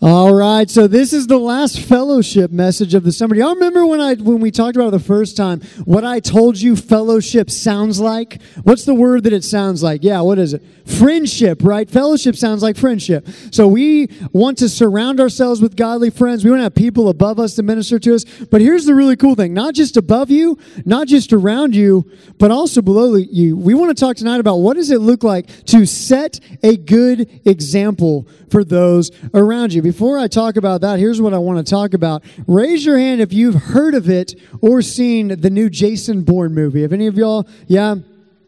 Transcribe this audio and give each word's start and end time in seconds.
All 0.00 0.32
right, 0.32 0.70
so 0.70 0.86
this 0.86 1.12
is 1.12 1.26
the 1.26 1.38
last 1.38 1.80
fellowship 1.80 2.52
message 2.52 2.94
of 2.94 3.02
the 3.02 3.10
summer. 3.10 3.34
Y'all 3.34 3.54
remember 3.54 3.84
when 3.84 4.00
I 4.00 4.14
when 4.14 4.38
we 4.38 4.52
talked 4.52 4.76
about 4.76 4.88
it 4.88 4.90
the 4.92 5.00
first 5.00 5.36
time 5.36 5.60
what 5.86 6.04
I 6.04 6.20
told 6.20 6.56
you 6.56 6.76
fellowship 6.76 7.50
sounds 7.50 7.98
like? 7.98 8.40
What's 8.62 8.84
the 8.84 8.94
word 8.94 9.24
that 9.24 9.32
it 9.32 9.42
sounds 9.42 9.82
like? 9.82 10.04
Yeah, 10.04 10.20
what 10.20 10.38
is 10.38 10.54
it? 10.54 10.62
Friendship, 10.86 11.62
right? 11.64 11.90
Fellowship 11.90 12.36
sounds 12.36 12.62
like 12.62 12.76
friendship. 12.76 13.26
So 13.50 13.66
we 13.66 14.08
want 14.32 14.58
to 14.58 14.68
surround 14.68 15.18
ourselves 15.18 15.60
with 15.60 15.74
godly 15.74 16.10
friends. 16.10 16.44
We 16.44 16.50
want 16.50 16.60
to 16.60 16.64
have 16.64 16.76
people 16.76 17.08
above 17.08 17.40
us 17.40 17.56
to 17.56 17.64
minister 17.64 17.98
to 17.98 18.14
us. 18.14 18.24
But 18.24 18.60
here's 18.60 18.86
the 18.86 18.94
really 18.94 19.16
cool 19.16 19.34
thing: 19.34 19.52
not 19.52 19.74
just 19.74 19.96
above 19.96 20.30
you, 20.30 20.58
not 20.84 21.08
just 21.08 21.32
around 21.32 21.74
you, 21.74 22.08
but 22.38 22.52
also 22.52 22.82
below 22.82 23.16
you. 23.16 23.56
We 23.56 23.74
want 23.74 23.96
to 23.96 24.00
talk 24.00 24.16
tonight 24.16 24.38
about 24.38 24.58
what 24.58 24.74
does 24.74 24.92
it 24.92 25.00
look 25.00 25.24
like 25.24 25.64
to 25.66 25.86
set 25.86 26.38
a 26.62 26.76
good 26.76 27.40
example 27.44 28.28
for 28.48 28.62
those 28.62 29.10
around 29.34 29.72
you. 29.72 29.87
Before 29.88 30.18
I 30.18 30.28
talk 30.28 30.56
about 30.58 30.82
that, 30.82 30.98
here's 30.98 31.18
what 31.18 31.32
I 31.32 31.38
want 31.38 31.66
to 31.66 31.70
talk 31.70 31.94
about. 31.94 32.22
Raise 32.46 32.84
your 32.84 32.98
hand 32.98 33.22
if 33.22 33.32
you've 33.32 33.54
heard 33.54 33.94
of 33.94 34.10
it 34.10 34.38
or 34.60 34.82
seen 34.82 35.28
the 35.28 35.48
new 35.48 35.70
Jason 35.70 36.24
Bourne 36.24 36.54
movie. 36.54 36.82
Have 36.82 36.92
any 36.92 37.06
of 37.06 37.16
y'all, 37.16 37.48
yeah? 37.68 37.94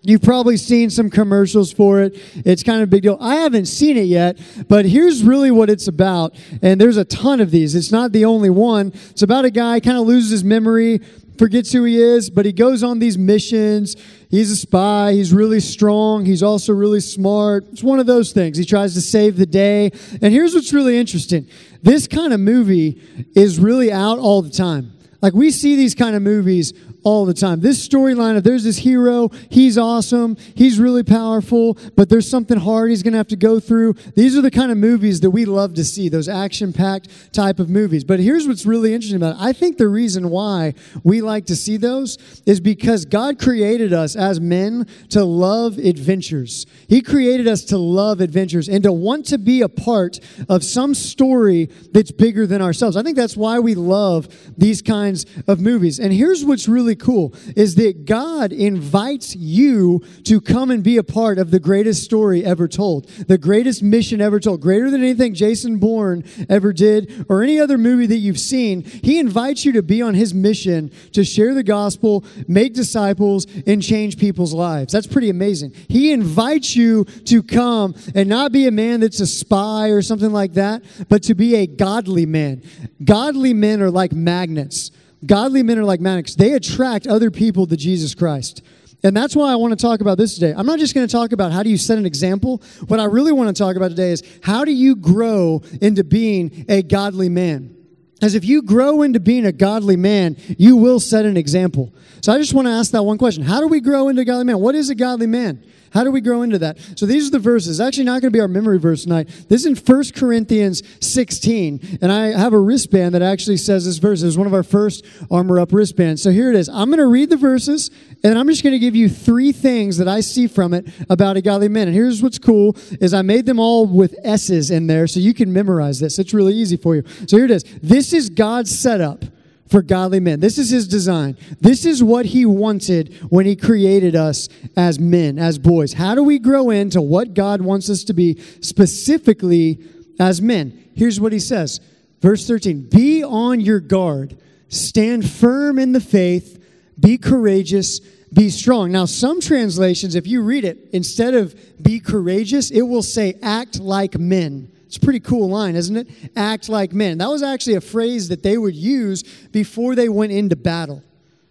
You've 0.03 0.21
probably 0.21 0.59
seen 0.59 0.91
some 0.91 1.09
commercials 1.09 1.73
for 1.73 2.03
it. 2.03 2.15
It's 2.45 2.63
kind 2.63 2.83
of 2.83 2.89
a 2.89 2.91
big 2.91 3.05
deal. 3.05 3.17
I 3.23 3.37
haven't 3.37 3.67
seen 3.67 3.97
it 3.97 4.03
yet, 4.03 4.39
but 4.69 4.85
here's 4.85 5.23
really 5.23 5.51
what 5.51 5.71
it's 5.71 5.89
about. 5.89 6.35
And 6.61 6.79
there's 6.79 6.99
a 6.99 7.07
ton 7.07 7.41
of 7.41 7.51
these. 7.51 7.75
It's 7.75 7.91
not 7.91 8.13
the 8.13 8.27
only 8.27 8.51
one. 8.51 8.93
It's 9.09 9.23
about 9.23 9.47
a 9.47 9.51
guy 9.51 9.81
kind 9.81 9.97
of 9.97 10.07
loses 10.07 10.31
his 10.31 10.45
memory, 10.45 11.01
forgets 11.41 11.73
who 11.73 11.85
he 11.85 11.97
is, 11.97 12.29
but 12.29 12.45
he 12.45 12.53
goes 12.53 12.83
on 12.83 12.99
these 12.99 13.17
missions. 13.17 13.97
He's 14.29 14.51
a 14.51 14.57
spy. 14.57 15.15
He's 15.15 15.33
really 15.33 15.59
strong. 15.61 16.27
He's 16.27 16.43
also 16.43 16.75
really 16.75 17.01
smart. 17.01 17.65
It's 17.73 17.83
one 17.83 17.99
of 17.99 18.05
those 18.05 18.33
things. 18.33 18.59
He 18.59 18.67
tries 18.67 18.93
to 18.93 19.01
save 19.01 19.39
the 19.39 19.47
day. 19.47 19.91
And 20.21 20.35
here's 20.35 20.55
what's 20.55 20.75
really 20.75 20.99
interesting 20.99 21.49
this 21.83 22.07
kind 22.07 22.35
of 22.35 22.41
movie 22.41 23.01
is 23.35 23.59
really 23.59 23.91
out 23.91 24.19
all 24.19 24.43
the 24.43 24.51
time. 24.51 24.93
Like 25.23 25.33
we 25.33 25.51
see 25.51 25.77
these 25.77 25.95
kind 25.95 26.15
of 26.15 26.21
movies 26.21 26.75
all 27.03 27.25
the 27.25 27.35
time. 27.35 27.61
This 27.61 27.87
storyline 27.87 28.37
of 28.37 28.45
there's 28.45 28.65
this 28.65 28.79
hero, 28.79 29.31
he's 29.49 29.79
awesome, 29.79 30.37
he's 30.55 30.79
really 30.79 31.03
powerful, 31.03 31.79
but 31.97 32.09
there's 32.09 32.29
something 32.29 32.59
hard 32.59 32.91
he's 32.91 33.03
going 33.03 33.13
to 33.13 33.19
have 33.19 33.29
to 33.29 33.37
go 33.37 33.61
through. 33.61 33.95
These 34.15 34.37
are 34.37 34.43
the 34.43 34.51
kind 34.51 34.71
of 34.71 34.79
movies 34.79 35.21
that 35.21 35.31
we 35.31 35.45
love 35.45 35.75
to 35.75 35.85
see, 35.85 36.09
those 36.09 36.29
action 36.29 36.73
packed 36.73 37.33
type 37.33 37.59
of 37.59 37.69
movies. 37.69 38.05
But 38.05 38.21
here's 38.21 38.47
what's 38.47 38.67
really 38.67 38.95
interesting 38.95 39.17
about 39.17 39.37
it. 39.37 39.43
I 39.43 39.53
think 39.53 39.79
the 39.79 39.89
reason 39.89 40.31
why 40.31 40.75
we 41.03 41.21
like 41.21 41.47
to 41.47 41.57
see 41.57 41.77
those 41.77 42.19
is 42.47 42.61
because 42.61 43.05
God 43.05 43.39
created 43.39 43.93
us 43.93 44.17
as 44.17 44.41
men 44.41 44.87
to 45.11 45.25
love 45.25 45.79
adventures. 45.79 46.67
He 46.89 47.01
created 47.01 47.49
us 47.49 47.65
to 47.67 47.79
love 47.79 48.21
adventures 48.21 48.69
and 48.69 48.83
to 48.85 48.93
want 48.93 49.27
to 49.27 49.39
be 49.39 49.63
a 49.63 49.69
part 49.69 50.21
of 50.49 50.65
some 50.65 50.95
story 50.95 51.71
that's 51.93 52.13
bigger 52.13 52.47
than 52.47 52.63
ourselves. 52.63 52.97
I 52.97 53.03
think 53.03 53.17
that's 53.17 53.37
why 53.37 53.59
we 53.59 53.75
love 53.75 54.29
these 54.57 54.83
kinds 54.83 55.27
of 55.47 55.61
movies. 55.61 55.99
And 55.99 56.13
here's 56.13 56.45
what's 56.45 56.69
really 56.69 56.90
really 56.91 56.97
cool 56.97 57.33
is 57.55 57.77
that 57.77 58.05
God 58.05 58.53
invites 58.53 59.37
you 59.37 60.03
to 60.25 60.41
come 60.41 60.71
and 60.71 60.83
be 60.83 60.97
a 60.97 61.05
part 61.05 61.39
of 61.39 61.51
the 61.53 61.61
greatest 61.61 62.03
story 62.03 62.45
ever 62.45 62.67
told, 62.67 63.07
the 63.29 63.39
greatest 63.39 63.83
mission 63.83 64.21
ever 64.21 64.41
told, 64.41 64.61
greater 64.61 64.91
than 64.91 65.03
anything 65.03 65.35
Jason 65.35 65.79
Bourne 65.79 66.25
ever 66.49 66.73
did 66.73 67.27
or 67.29 67.43
any 67.43 67.61
other 67.61 67.79
movie 67.79 68.07
that 68.07 68.17
you've 68.17 68.41
seen. 68.41 68.83
He 68.83 69.21
invites 69.21 69.65
you 69.65 69.73
to 69.73 69.83
be 69.83 70.03
on 70.03 70.15
his 70.15 70.35
mission 70.35 70.91
to 71.13 71.23
share 71.23 71.55
the 71.55 71.63
gospel, 71.63 72.25
make 72.49 72.75
disciples, 72.75 73.47
and 73.67 73.81
change 73.83 74.19
people's 74.19 74.53
lives. 74.53 74.93
That's 74.93 75.07
pretty 75.07 75.31
amazing. 75.31 75.73
He 75.89 76.11
invites 76.11 76.75
you 76.75 77.05
to 77.05 77.43
come 77.43 77.95
and 78.17 78.29
not 78.29 78.51
be 78.51 78.67
a 78.67 78.73
man 78.73 79.01
that's 79.01 79.21
a 79.21 79.27
spy 79.27 79.91
or 79.91 80.03
something 80.03 80.33
like 80.33 80.55
that, 80.55 80.83
but 81.09 81.23
to 81.25 81.35
be 81.35 81.55
a 81.55 81.67
godly 81.69 82.27
man. 82.27 82.63
Godly 83.05 83.55
men 83.55 83.81
are 83.81 83.91
like 83.91 84.13
magnets. 84.13 84.91
Godly 85.25 85.63
men 85.63 85.79
are 85.79 85.85
like 85.85 86.01
magnets. 86.01 86.35
They 86.35 86.53
attract 86.53 87.07
other 87.07 87.31
people 87.31 87.67
to 87.67 87.77
Jesus 87.77 88.15
Christ. 88.15 88.63
And 89.03 89.17
that's 89.17 89.35
why 89.35 89.51
I 89.51 89.57
want 89.57 89.79
to 89.79 89.83
talk 89.83 90.01
about 90.01 90.19
this 90.19 90.35
today. 90.35 90.53
I'm 90.55 90.67
not 90.67 90.79
just 90.79 90.95
going 90.95 91.07
to 91.07 91.13
talk 91.13 91.33
about 91.33 91.53
how 91.53 91.63
do 91.63 91.71
you 91.71 91.79
set 91.79 91.99
an 91.99 92.07
example. 92.07 92.63
What 92.89 93.01
I 93.01 93.05
really 93.05 93.33
want 93.33 93.55
to 93.55 93.59
talk 93.59 93.77
about 93.77 93.89
today 93.89 94.11
is 94.11 94.23
how 94.43 94.65
do 94.65 94.73
you 94.73 94.95
grow 94.97 95.63
into 95.81 96.05
being 96.05 96.67
a 96.69 96.83
godly 96.83 97.29
man? 97.29 97.77
As 98.23 98.35
if 98.35 98.45
you 98.45 98.61
grow 98.61 99.01
into 99.01 99.19
being 99.19 99.47
a 99.47 99.53
godly 99.53 99.97
man, 99.97 100.37
you 100.59 100.77
will 100.77 101.01
set 101.01 101.25
an 101.25 101.39
example. 101.39 101.95
So 102.21 102.33
I 102.33 102.39
just 102.39 102.53
want 102.53 102.67
to 102.67 102.73
ask 102.73 102.93
that 102.93 103.03
one 103.03 103.17
question. 103.17 103.43
How 103.43 103.61
do 103.61 103.69
we 103.69 103.81
grow 103.81 104.09
into 104.09 104.23
a 104.23 104.25
godly 104.27 104.45
man? 104.45 104.59
What 104.61 104.75
is 104.75 104.91
a 104.91 104.95
godly 104.95 105.27
man? 105.27 105.65
How 105.91 106.05
do 106.05 106.11
we 106.11 106.21
grow 106.21 106.43
into 106.43 106.59
that? 106.59 106.79
So 106.97 107.07
these 107.07 107.29
are 107.29 107.31
the 107.31 107.39
verses. 107.39 107.81
Actually, 107.81 108.05
not 108.05 108.23
going 108.23 108.31
to 108.33 108.37
be 108.37 108.41
our 108.41 108.49
memory 108.49 108.79
verse 108.79 109.03
tonight. 109.03 109.29
This 109.49 109.65
is 109.65 109.67
in 109.67 109.77
1 109.77 110.05
Corinthians 110.15 110.83
16. 111.01 111.99
And 112.01 112.13
I 112.13 112.29
have 112.29 112.53
a 112.53 112.59
wristband 112.59 113.15
that 113.15 113.23
actually 113.23 113.57
says 113.57 113.85
this 113.85 113.99
verse. 113.99 114.23
It's 114.23 114.37
one 114.37 114.47
of 114.47 114.55
our 114.55 114.63
first 114.63 115.05
armor 115.31 115.59
up 115.59 115.73
wristbands. 115.73 116.23
So 116.23 116.31
here 116.31 116.51
it 116.51 116.57
is. 116.57 116.69
I'm 116.69 116.89
going 116.89 116.99
to 116.99 117.07
read 117.07 117.31
the 117.31 117.37
verses, 117.37 117.91
and 118.23 118.39
I'm 118.39 118.49
just 118.49 118.63
going 118.63 118.73
to 118.73 118.79
give 118.79 118.95
you 118.95 119.09
three 119.09 119.53
things 119.53 119.99
that 119.99 120.09
I 120.09 120.21
see 120.21 120.47
from 120.47 120.75
it 120.75 120.87
about 121.09 121.37
a 121.37 121.43
godly 121.43 121.69
man. 121.69 121.89
And 121.89 121.97
here's 121.97 122.23
what's 122.23 122.39
cool 122.39 122.77
is 123.01 123.13
I 123.13 123.23
made 123.23 123.47
them 123.47 123.59
all 123.59 123.87
with 123.87 124.15
S's 124.23 124.71
in 124.71 124.87
there 124.87 125.07
so 125.07 125.19
you 125.19 125.35
can 125.35 125.53
memorize 125.53 125.99
this. 125.99 126.19
It's 126.19 126.33
really 126.33 126.55
easy 126.55 126.77
for 126.77 126.95
you. 126.95 127.03
So 127.27 127.37
here 127.37 127.47
it 127.47 127.51
is. 127.51 127.65
This 127.83 128.13
is 128.13 128.31
God's 128.31 128.77
setup 128.77 129.25
for 129.71 129.83
godly 129.83 130.19
men. 130.19 130.41
This 130.41 130.59
is 130.59 130.71
his 130.71 130.89
design. 130.89 131.37
This 131.61 131.87
is 131.87 132.03
what 132.03 132.27
he 132.27 132.45
wanted 132.45 133.15
when 133.31 133.47
he 133.47 133.55
created 133.55 134.17
us 134.17 134.49
as 134.77 134.99
men, 134.99 135.39
as 135.39 135.59
boys. 135.59 135.93
How 135.93 136.15
do 136.17 136.25
we 136.25 136.41
grow 136.41 136.71
into 136.71 137.01
what 137.01 137.35
God 137.35 137.63
wants 137.63 137.89
us 137.89 138.03
to 138.05 138.13
be 138.13 138.41
specifically 138.61 139.81
as 140.19 140.43
men? 140.43 140.91
Here's 140.95 141.21
what 141.21 141.33
he 141.33 141.39
says. 141.39 141.81
Verse 142.21 142.47
13 142.47 142.89
Be 142.91 143.23
on 143.23 143.61
your 143.61 143.81
guard, 143.81 144.37
stand 144.69 145.31
firm 145.31 145.79
in 145.79 145.93
the 145.93 146.01
faith, 146.01 146.63
be 146.99 147.17
courageous, 147.17 148.01
be 148.33 148.51
strong. 148.51 148.91
Now, 148.91 149.05
some 149.05 149.41
translations, 149.41 150.17
if 150.17 150.27
you 150.27 150.43
read 150.43 150.65
it, 150.65 150.89
instead 150.93 151.35
of 151.35 151.55
be 151.83 152.01
courageous, 152.01 152.71
it 152.71 152.83
will 152.83 153.03
say 153.03 153.39
act 153.41 153.81
like 153.81 154.19
men. 154.19 154.71
It's 154.91 154.97
a 154.97 155.01
pretty 155.01 155.21
cool 155.21 155.49
line, 155.49 155.77
isn't 155.77 155.97
it? 155.97 156.09
Act 156.35 156.69
like 156.69 156.93
men. 156.93 157.19
That 157.19 157.29
was 157.29 157.45
actually 157.45 157.77
a 157.77 157.81
phrase 157.81 158.29
that 158.31 158.43
they 158.43 158.59
would 158.59 158.75
use 158.75 159.23
before 159.53 159.95
they 159.95 160.09
went 160.09 160.33
into 160.33 160.57
battle. 160.57 161.05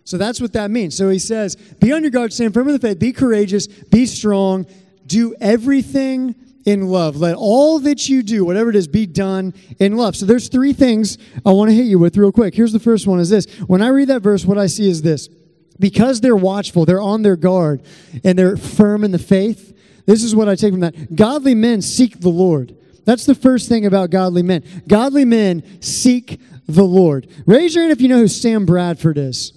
So 0.03 0.17
that's 0.17 0.41
what 0.41 0.51
that 0.53 0.69
means. 0.69 0.97
So 0.97 1.07
he 1.07 1.19
says, 1.19 1.55
Be 1.55 1.93
on 1.93 2.01
your 2.01 2.11
guard, 2.11 2.33
stand 2.33 2.53
firm 2.53 2.67
in 2.67 2.73
the 2.73 2.79
faith, 2.79 2.99
be 2.99 3.13
courageous, 3.13 3.67
be 3.67 4.07
strong, 4.07 4.65
do 5.07 5.35
everything 5.39 6.35
in 6.65 6.89
love. 6.89 7.15
Let 7.15 7.37
all 7.37 7.79
that 7.79 8.09
you 8.09 8.23
do, 8.23 8.43
whatever 8.43 8.71
it 8.71 8.75
is, 8.75 8.89
be 8.89 9.05
done 9.05 9.53
in 9.79 9.95
love. 9.95 10.17
So 10.17 10.25
there's 10.25 10.49
three 10.49 10.73
things 10.73 11.17
I 11.45 11.53
want 11.53 11.69
to 11.69 11.75
hit 11.75 11.85
you 11.85 11.97
with 11.97 12.17
real 12.17 12.33
quick. 12.33 12.53
Here's 12.55 12.73
the 12.73 12.79
first 12.79 13.07
one 13.07 13.21
is 13.21 13.29
this. 13.29 13.45
When 13.67 13.81
I 13.81 13.87
read 13.87 14.09
that 14.09 14.21
verse, 14.21 14.43
what 14.43 14.57
I 14.57 14.67
see 14.67 14.89
is 14.89 15.01
this. 15.01 15.29
Because 15.79 16.19
they're 16.19 16.35
watchful, 16.35 16.83
they're 16.83 16.99
on 16.99 17.21
their 17.21 17.37
guard, 17.37 17.83
and 18.25 18.37
they're 18.37 18.57
firm 18.57 19.05
in 19.05 19.11
the 19.11 19.17
faith, 19.17 19.73
this 20.05 20.25
is 20.25 20.35
what 20.35 20.49
I 20.49 20.55
take 20.55 20.73
from 20.73 20.81
that. 20.81 21.15
Godly 21.15 21.55
men 21.55 21.81
seek 21.81 22.19
the 22.19 22.27
Lord. 22.27 22.75
That's 23.09 23.25
the 23.25 23.33
first 23.33 23.67
thing 23.67 23.87
about 23.87 24.11
godly 24.11 24.43
men. 24.43 24.63
Godly 24.87 25.25
men 25.25 25.63
seek 25.81 26.39
the 26.67 26.83
Lord. 26.83 27.27
Raise 27.47 27.73
your 27.73 27.85
hand 27.85 27.91
if 27.91 28.01
you 28.01 28.07
know 28.07 28.19
who 28.19 28.27
Sam 28.27 28.67
Bradford 28.67 29.17
is. 29.17 29.51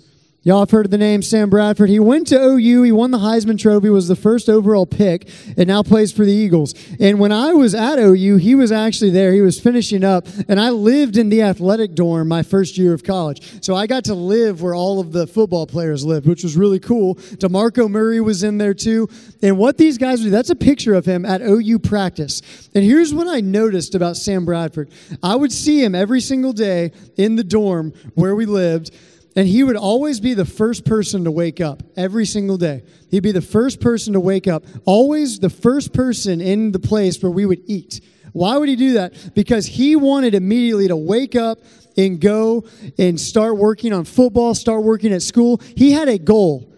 Y'all 0.45 0.59
have 0.59 0.73
heard 0.73 0.87
of 0.87 0.91
the 0.91 0.99
name 0.99 1.23
Sam 1.23 1.49
Bradford. 1.49 1.89
He 1.89 2.01
went 2.01 2.27
to 2.27 2.37
OU. 2.37 2.83
He 2.83 2.91
won 2.91 3.13
the 3.13 3.19
Heisman 3.19 3.57
Trophy, 3.57 3.91
was 3.91 4.09
the 4.09 4.17
first 4.17 4.49
overall 4.49 4.87
pick, 4.87 5.29
and 5.57 5.69
now 5.69 5.85
plays 5.85 6.11
for 6.11 6.25
the 6.25 6.33
Eagles. 6.33 6.75
And 6.99 7.21
when 7.21 7.31
I 7.31 7.53
was 7.53 7.77
at 7.77 8.01
OU, 8.01 8.39
he 8.39 8.57
was 8.57 8.73
actually 8.73 9.11
there. 9.11 9.33
He 9.33 9.41
was 9.41 9.61
finishing 9.61 10.03
up, 10.03 10.27
and 10.49 10.59
I 10.59 10.71
lived 10.71 11.17
in 11.17 11.29
the 11.29 11.43
athletic 11.43 11.95
dorm 11.95 12.27
my 12.27 12.43
first 12.43 12.77
year 12.77 12.93
of 12.93 13.05
college. 13.05 13.63
So 13.63 13.77
I 13.77 13.87
got 13.87 14.03
to 14.07 14.15
live 14.15 14.63
where 14.63 14.75
all 14.75 14.99
of 14.99 15.13
the 15.13 15.29
football 15.29 15.65
players 15.65 16.05
lived, 16.05 16.27
which 16.27 16.43
was 16.43 16.57
really 16.57 16.81
cool. 16.81 17.15
DeMarco 17.15 17.89
Murray 17.89 18.21
was 18.21 18.43
in 18.43 18.59
there 18.59 18.75
too. 18.75 19.09
And 19.43 19.59
what 19.59 19.79
these 19.79 19.97
guys 19.97 20.23
do, 20.23 20.31
that's 20.31 20.51
a 20.51 20.57
picture 20.57 20.95
of 20.95 21.07
him 21.07 21.25
at 21.25 21.41
OU 21.41 21.79
practice. 21.79 22.43
And 22.75 22.83
here's 22.83 23.15
what 23.15 23.29
I 23.29 23.43
noticed 23.43 23.95
about 23.95 24.17
Sam 24.17 24.45
Bradford 24.45 24.91
I 25.23 25.37
would 25.37 25.53
see 25.53 25.85
him 25.85 25.95
every 25.95 26.21
single 26.21 26.53
day 26.53 26.91
in 27.17 27.37
the 27.37 27.45
dorm 27.45 27.93
where 28.17 28.35
we 28.35 28.45
lived 28.45 28.91
and 29.35 29.49
he 29.49 29.63
would 29.63 29.77
always 29.77 30.21
be 30.21 30.35
the 30.35 30.45
first 30.45 30.85
person 30.85 31.25
to 31.25 31.31
wake 31.31 31.61
up 31.61 31.83
every 31.97 32.27
single 32.27 32.59
day. 32.59 32.83
He'd 33.11 33.23
be 33.23 33.33
the 33.33 33.41
first 33.41 33.81
person 33.81 34.13
to 34.13 34.21
wake 34.21 34.47
up, 34.47 34.65
always 34.85 35.39
the 35.39 35.51
first 35.51 35.93
person 35.93 36.41
in 36.41 36.73
the 36.73 36.79
place 36.79 37.23
where 37.23 37.33
we 37.33 37.47
would 37.47 37.63
eat. 37.67 38.01
Why 38.33 38.57
would 38.57 38.69
he 38.69 38.77
do 38.77 38.95
that? 38.95 39.35
Because 39.35 39.67
he 39.67 39.97
wanted 39.97 40.35
immediately 40.35 40.89
to 40.89 40.97
wake 40.97 41.37
up 41.37 41.59
and 41.97 42.21
go 42.21 42.65
and 42.99 43.21
start 43.21 43.57
working 43.59 43.93
on 43.93 44.05
football, 44.05 44.55
start 44.55 44.83
working 44.83 45.13
at 45.13 45.23
school. 45.23 45.61
He 45.77 45.93
had 45.93 46.09
a 46.09 46.19
goal. 46.19 46.73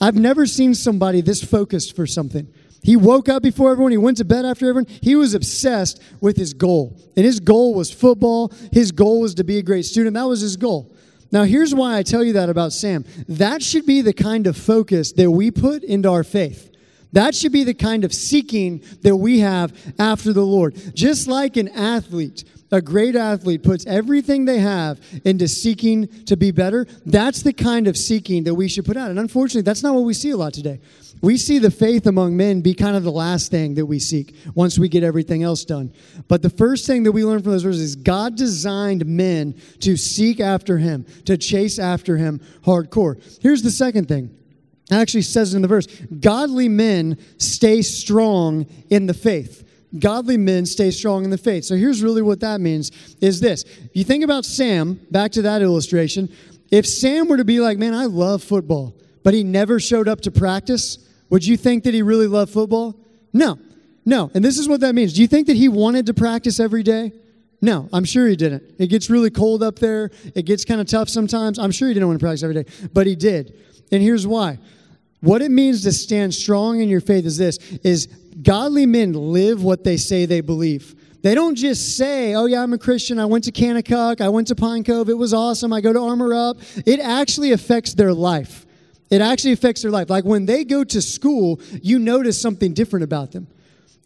I've 0.00 0.16
never 0.16 0.46
seen 0.46 0.74
somebody 0.74 1.22
this 1.22 1.42
focused 1.42 1.96
for 1.96 2.06
something. 2.06 2.52
He 2.82 2.96
woke 2.96 3.28
up 3.28 3.42
before 3.42 3.72
everyone. 3.72 3.90
He 3.90 3.98
went 3.98 4.18
to 4.18 4.24
bed 4.24 4.44
after 4.44 4.68
everyone. 4.68 4.86
He 5.02 5.16
was 5.16 5.34
obsessed 5.34 6.00
with 6.20 6.36
his 6.36 6.54
goal. 6.54 6.96
And 7.16 7.24
his 7.24 7.40
goal 7.40 7.74
was 7.74 7.90
football. 7.90 8.52
His 8.72 8.92
goal 8.92 9.20
was 9.20 9.34
to 9.34 9.44
be 9.44 9.58
a 9.58 9.62
great 9.62 9.84
student. 9.84 10.14
That 10.14 10.28
was 10.28 10.40
his 10.40 10.56
goal. 10.56 10.94
Now, 11.30 11.44
here's 11.44 11.74
why 11.74 11.96
I 11.98 12.02
tell 12.02 12.24
you 12.24 12.32
that 12.34 12.48
about 12.48 12.72
Sam. 12.72 13.04
That 13.28 13.62
should 13.62 13.84
be 13.84 14.00
the 14.00 14.14
kind 14.14 14.46
of 14.46 14.56
focus 14.56 15.12
that 15.12 15.30
we 15.30 15.50
put 15.50 15.82
into 15.82 16.10
our 16.10 16.24
faith. 16.24 16.74
That 17.12 17.34
should 17.34 17.52
be 17.52 17.64
the 17.64 17.74
kind 17.74 18.04
of 18.04 18.12
seeking 18.12 18.82
that 19.02 19.16
we 19.16 19.40
have 19.40 19.72
after 19.98 20.32
the 20.32 20.44
Lord. 20.44 20.74
Just 20.94 21.26
like 21.26 21.56
an 21.56 21.68
athlete 21.68 22.44
a 22.70 22.82
great 22.82 23.16
athlete 23.16 23.62
puts 23.62 23.86
everything 23.86 24.44
they 24.44 24.58
have 24.58 25.00
into 25.24 25.48
seeking 25.48 26.08
to 26.24 26.36
be 26.36 26.50
better, 26.50 26.86
that's 27.06 27.42
the 27.42 27.52
kind 27.52 27.86
of 27.86 27.96
seeking 27.96 28.44
that 28.44 28.54
we 28.54 28.68
should 28.68 28.84
put 28.84 28.96
out. 28.96 29.10
And 29.10 29.18
unfortunately, 29.18 29.62
that's 29.62 29.82
not 29.82 29.94
what 29.94 30.04
we 30.04 30.14
see 30.14 30.30
a 30.30 30.36
lot 30.36 30.52
today. 30.52 30.80
We 31.20 31.36
see 31.36 31.58
the 31.58 31.70
faith 31.70 32.06
among 32.06 32.36
men 32.36 32.60
be 32.60 32.74
kind 32.74 32.96
of 32.96 33.02
the 33.02 33.12
last 33.12 33.50
thing 33.50 33.74
that 33.74 33.86
we 33.86 33.98
seek 33.98 34.36
once 34.54 34.78
we 34.78 34.88
get 34.88 35.02
everything 35.02 35.42
else 35.42 35.64
done. 35.64 35.92
But 36.28 36.42
the 36.42 36.50
first 36.50 36.86
thing 36.86 37.02
that 37.04 37.12
we 37.12 37.24
learn 37.24 37.42
from 37.42 37.52
those 37.52 37.64
verses 37.64 37.80
is 37.80 37.96
God 37.96 38.36
designed 38.36 39.04
men 39.06 39.54
to 39.80 39.96
seek 39.96 40.38
after 40.38 40.78
Him, 40.78 41.06
to 41.24 41.36
chase 41.36 41.78
after 41.78 42.16
Him 42.16 42.40
hardcore. 42.64 43.20
Here's 43.42 43.62
the 43.62 43.70
second 43.70 44.06
thing. 44.06 44.34
It 44.90 44.94
actually 44.94 45.22
says 45.22 45.54
in 45.54 45.62
the 45.62 45.68
verse 45.68 45.86
godly 46.20 46.68
men 46.68 47.18
stay 47.38 47.82
strong 47.82 48.66
in 48.88 49.06
the 49.06 49.14
faith 49.14 49.67
godly 49.98 50.36
men 50.36 50.66
stay 50.66 50.90
strong 50.90 51.24
in 51.24 51.30
the 51.30 51.38
faith. 51.38 51.64
So 51.64 51.76
here's 51.76 52.02
really 52.02 52.22
what 52.22 52.40
that 52.40 52.60
means 52.60 52.90
is 53.20 53.40
this. 53.40 53.62
If 53.64 53.90
you 53.94 54.04
think 54.04 54.24
about 54.24 54.44
Sam, 54.44 55.00
back 55.10 55.32
to 55.32 55.42
that 55.42 55.62
illustration, 55.62 56.28
if 56.70 56.86
Sam 56.86 57.28
were 57.28 57.36
to 57.38 57.44
be 57.44 57.60
like, 57.60 57.78
"Man, 57.78 57.94
I 57.94 58.06
love 58.06 58.42
football," 58.42 58.94
but 59.22 59.34
he 59.34 59.42
never 59.44 59.80
showed 59.80 60.08
up 60.08 60.20
to 60.22 60.30
practice, 60.30 60.98
would 61.30 61.46
you 61.46 61.56
think 61.56 61.84
that 61.84 61.94
he 61.94 62.02
really 62.02 62.26
loved 62.26 62.52
football? 62.52 62.96
No. 63.32 63.58
No. 64.04 64.30
And 64.34 64.44
this 64.44 64.58
is 64.58 64.68
what 64.68 64.80
that 64.80 64.94
means. 64.94 65.12
Do 65.12 65.22
you 65.22 65.28
think 65.28 65.46
that 65.46 65.56
he 65.56 65.68
wanted 65.68 66.06
to 66.06 66.14
practice 66.14 66.60
every 66.60 66.82
day? 66.82 67.12
No, 67.60 67.88
I'm 67.92 68.04
sure 68.04 68.28
he 68.28 68.36
didn't. 68.36 68.62
It 68.78 68.86
gets 68.86 69.10
really 69.10 69.30
cold 69.30 69.62
up 69.62 69.80
there. 69.80 70.10
It 70.34 70.44
gets 70.44 70.64
kind 70.64 70.80
of 70.80 70.86
tough 70.86 71.08
sometimes. 71.08 71.58
I'm 71.58 71.72
sure 71.72 71.88
he 71.88 71.94
didn't 71.94 72.06
want 72.06 72.20
to 72.20 72.24
practice 72.24 72.42
every 72.42 72.54
day, 72.54 72.64
but 72.92 73.06
he 73.06 73.16
did. 73.16 73.54
And 73.90 74.00
here's 74.02 74.26
why. 74.26 74.58
What 75.20 75.42
it 75.42 75.50
means 75.50 75.82
to 75.82 75.92
stand 75.92 76.34
strong 76.34 76.80
in 76.80 76.88
your 76.88 77.00
faith 77.00 77.26
is 77.26 77.36
this 77.36 77.58
is 77.82 78.06
godly 78.42 78.86
men 78.86 79.12
live 79.12 79.62
what 79.64 79.84
they 79.84 79.96
say 79.96 80.26
they 80.26 80.40
believe. 80.40 80.94
They 81.22 81.34
don't 81.34 81.56
just 81.56 81.96
say, 81.96 82.34
oh, 82.34 82.46
yeah, 82.46 82.62
I'm 82.62 82.72
a 82.72 82.78
Christian. 82.78 83.18
I 83.18 83.24
went 83.26 83.44
to 83.44 83.52
Kanakuk. 83.52 84.20
I 84.20 84.28
went 84.28 84.46
to 84.48 84.54
Pine 84.54 84.84
Cove. 84.84 85.08
It 85.08 85.18
was 85.18 85.34
awesome. 85.34 85.72
I 85.72 85.80
go 85.80 85.92
to 85.92 85.98
Armor 85.98 86.32
Up. 86.32 86.58
It 86.86 87.00
actually 87.00 87.50
affects 87.50 87.94
their 87.94 88.14
life. 88.14 88.66
It 89.10 89.20
actually 89.20 89.52
affects 89.52 89.82
their 89.82 89.90
life. 89.90 90.10
Like 90.10 90.24
when 90.24 90.46
they 90.46 90.64
go 90.64 90.84
to 90.84 91.02
school, 91.02 91.60
you 91.82 91.98
notice 91.98 92.40
something 92.40 92.72
different 92.72 93.02
about 93.02 93.32
them. 93.32 93.48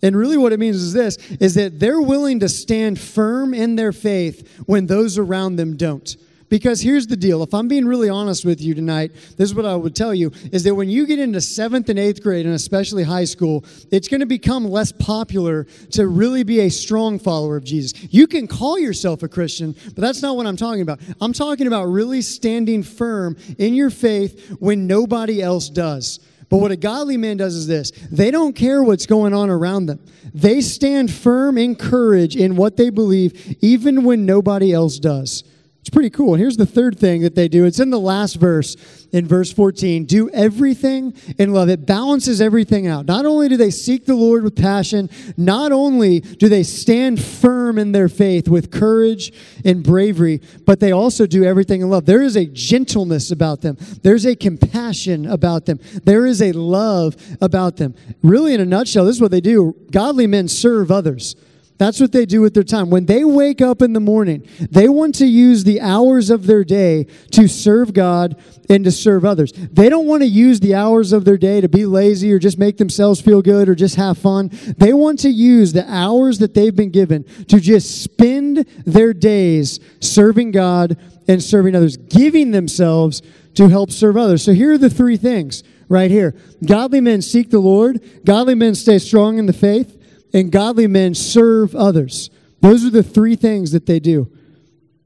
And 0.02 0.16
really 0.16 0.36
what 0.36 0.52
it 0.52 0.58
means 0.58 0.76
is 0.76 0.92
this 0.92 1.16
is 1.40 1.54
that 1.54 1.78
they're 1.78 2.00
willing 2.00 2.40
to 2.40 2.48
stand 2.48 2.98
firm 2.98 3.54
in 3.54 3.76
their 3.76 3.92
faith 3.92 4.62
when 4.66 4.86
those 4.86 5.18
around 5.18 5.56
them 5.56 5.76
don't. 5.76 6.16
Because 6.52 6.82
here's 6.82 7.06
the 7.06 7.16
deal. 7.16 7.42
If 7.42 7.54
I'm 7.54 7.66
being 7.66 7.86
really 7.86 8.10
honest 8.10 8.44
with 8.44 8.60
you 8.60 8.74
tonight, 8.74 9.12
this 9.38 9.48
is 9.48 9.54
what 9.54 9.64
I 9.64 9.74
would 9.74 9.96
tell 9.96 10.12
you 10.12 10.30
is 10.52 10.64
that 10.64 10.74
when 10.74 10.90
you 10.90 11.06
get 11.06 11.18
into 11.18 11.40
seventh 11.40 11.88
and 11.88 11.98
eighth 11.98 12.22
grade, 12.22 12.44
and 12.44 12.54
especially 12.54 13.04
high 13.04 13.24
school, 13.24 13.64
it's 13.90 14.06
going 14.06 14.20
to 14.20 14.26
become 14.26 14.68
less 14.68 14.92
popular 14.92 15.64
to 15.92 16.06
really 16.06 16.42
be 16.42 16.60
a 16.60 16.68
strong 16.68 17.18
follower 17.18 17.56
of 17.56 17.64
Jesus. 17.64 17.94
You 18.12 18.26
can 18.26 18.46
call 18.46 18.78
yourself 18.78 19.22
a 19.22 19.28
Christian, 19.28 19.74
but 19.94 20.02
that's 20.02 20.20
not 20.20 20.36
what 20.36 20.46
I'm 20.46 20.58
talking 20.58 20.82
about. 20.82 21.00
I'm 21.22 21.32
talking 21.32 21.66
about 21.66 21.84
really 21.84 22.20
standing 22.20 22.82
firm 22.82 23.38
in 23.56 23.72
your 23.72 23.88
faith 23.88 24.54
when 24.60 24.86
nobody 24.86 25.40
else 25.40 25.70
does. 25.70 26.20
But 26.50 26.58
what 26.58 26.70
a 26.70 26.76
godly 26.76 27.16
man 27.16 27.38
does 27.38 27.54
is 27.54 27.66
this 27.66 27.92
they 28.10 28.30
don't 28.30 28.54
care 28.54 28.82
what's 28.82 29.06
going 29.06 29.32
on 29.32 29.48
around 29.48 29.86
them. 29.86 30.04
They 30.34 30.60
stand 30.60 31.10
firm 31.10 31.56
in 31.56 31.76
courage 31.76 32.36
in 32.36 32.56
what 32.56 32.76
they 32.76 32.90
believe, 32.90 33.56
even 33.62 34.04
when 34.04 34.26
nobody 34.26 34.70
else 34.74 34.98
does. 34.98 35.44
It's 35.82 35.90
pretty 35.90 36.10
cool. 36.10 36.36
Here's 36.36 36.56
the 36.56 36.64
third 36.64 36.96
thing 36.96 37.22
that 37.22 37.34
they 37.34 37.48
do. 37.48 37.64
It's 37.64 37.80
in 37.80 37.90
the 37.90 37.98
last 37.98 38.34
verse, 38.34 38.76
in 39.10 39.26
verse 39.26 39.52
14. 39.52 40.04
Do 40.04 40.30
everything 40.30 41.12
in 41.40 41.52
love. 41.52 41.68
It 41.68 41.86
balances 41.86 42.40
everything 42.40 42.86
out. 42.86 43.04
Not 43.06 43.26
only 43.26 43.48
do 43.48 43.56
they 43.56 43.72
seek 43.72 44.06
the 44.06 44.14
Lord 44.14 44.44
with 44.44 44.54
passion, 44.54 45.10
not 45.36 45.72
only 45.72 46.20
do 46.20 46.48
they 46.48 46.62
stand 46.62 47.20
firm 47.20 47.78
in 47.78 47.90
their 47.90 48.08
faith 48.08 48.46
with 48.46 48.70
courage 48.70 49.32
and 49.64 49.82
bravery, 49.82 50.40
but 50.64 50.78
they 50.78 50.92
also 50.92 51.26
do 51.26 51.42
everything 51.42 51.80
in 51.80 51.90
love. 51.90 52.06
There 52.06 52.22
is 52.22 52.36
a 52.36 52.46
gentleness 52.46 53.32
about 53.32 53.62
them, 53.62 53.76
there's 54.04 54.24
a 54.24 54.36
compassion 54.36 55.26
about 55.26 55.66
them, 55.66 55.80
there 56.04 56.26
is 56.26 56.40
a 56.40 56.52
love 56.52 57.16
about 57.40 57.78
them. 57.78 57.96
Really, 58.22 58.54
in 58.54 58.60
a 58.60 58.64
nutshell, 58.64 59.04
this 59.04 59.16
is 59.16 59.20
what 59.20 59.32
they 59.32 59.40
do 59.40 59.74
godly 59.90 60.28
men 60.28 60.46
serve 60.46 60.92
others. 60.92 61.34
That's 61.82 61.98
what 61.98 62.12
they 62.12 62.26
do 62.26 62.40
with 62.40 62.54
their 62.54 62.62
time. 62.62 62.90
When 62.90 63.06
they 63.06 63.24
wake 63.24 63.60
up 63.60 63.82
in 63.82 63.92
the 63.92 63.98
morning, 63.98 64.46
they 64.70 64.88
want 64.88 65.16
to 65.16 65.26
use 65.26 65.64
the 65.64 65.80
hours 65.80 66.30
of 66.30 66.46
their 66.46 66.62
day 66.62 67.08
to 67.32 67.48
serve 67.48 67.92
God 67.92 68.40
and 68.70 68.84
to 68.84 68.92
serve 68.92 69.24
others. 69.24 69.50
They 69.50 69.88
don't 69.88 70.06
want 70.06 70.22
to 70.22 70.28
use 70.28 70.60
the 70.60 70.76
hours 70.76 71.12
of 71.12 71.24
their 71.24 71.36
day 71.36 71.60
to 71.60 71.68
be 71.68 71.84
lazy 71.84 72.32
or 72.32 72.38
just 72.38 72.56
make 72.56 72.76
themselves 72.76 73.20
feel 73.20 73.42
good 73.42 73.68
or 73.68 73.74
just 73.74 73.96
have 73.96 74.16
fun. 74.16 74.50
They 74.78 74.92
want 74.92 75.18
to 75.20 75.28
use 75.28 75.72
the 75.72 75.84
hours 75.92 76.38
that 76.38 76.54
they've 76.54 76.74
been 76.74 76.92
given 76.92 77.24
to 77.46 77.58
just 77.58 78.04
spend 78.04 78.58
their 78.86 79.12
days 79.12 79.80
serving 79.98 80.52
God 80.52 80.96
and 81.26 81.42
serving 81.42 81.74
others, 81.74 81.96
giving 81.96 82.52
themselves 82.52 83.22
to 83.54 83.68
help 83.68 83.90
serve 83.90 84.16
others. 84.16 84.44
So 84.44 84.52
here 84.52 84.74
are 84.74 84.78
the 84.78 84.88
three 84.88 85.16
things 85.16 85.64
right 85.88 86.12
here. 86.12 86.36
Godly 86.64 87.00
men 87.00 87.22
seek 87.22 87.50
the 87.50 87.58
Lord. 87.58 88.00
Godly 88.24 88.54
men 88.54 88.76
stay 88.76 89.00
strong 89.00 89.38
in 89.38 89.46
the 89.46 89.52
faith 89.52 89.98
and 90.32 90.50
godly 90.50 90.86
men 90.86 91.14
serve 91.14 91.74
others. 91.74 92.30
Those 92.60 92.84
are 92.84 92.90
the 92.90 93.02
three 93.02 93.36
things 93.36 93.72
that 93.72 93.86
they 93.86 94.00
do. 94.00 94.30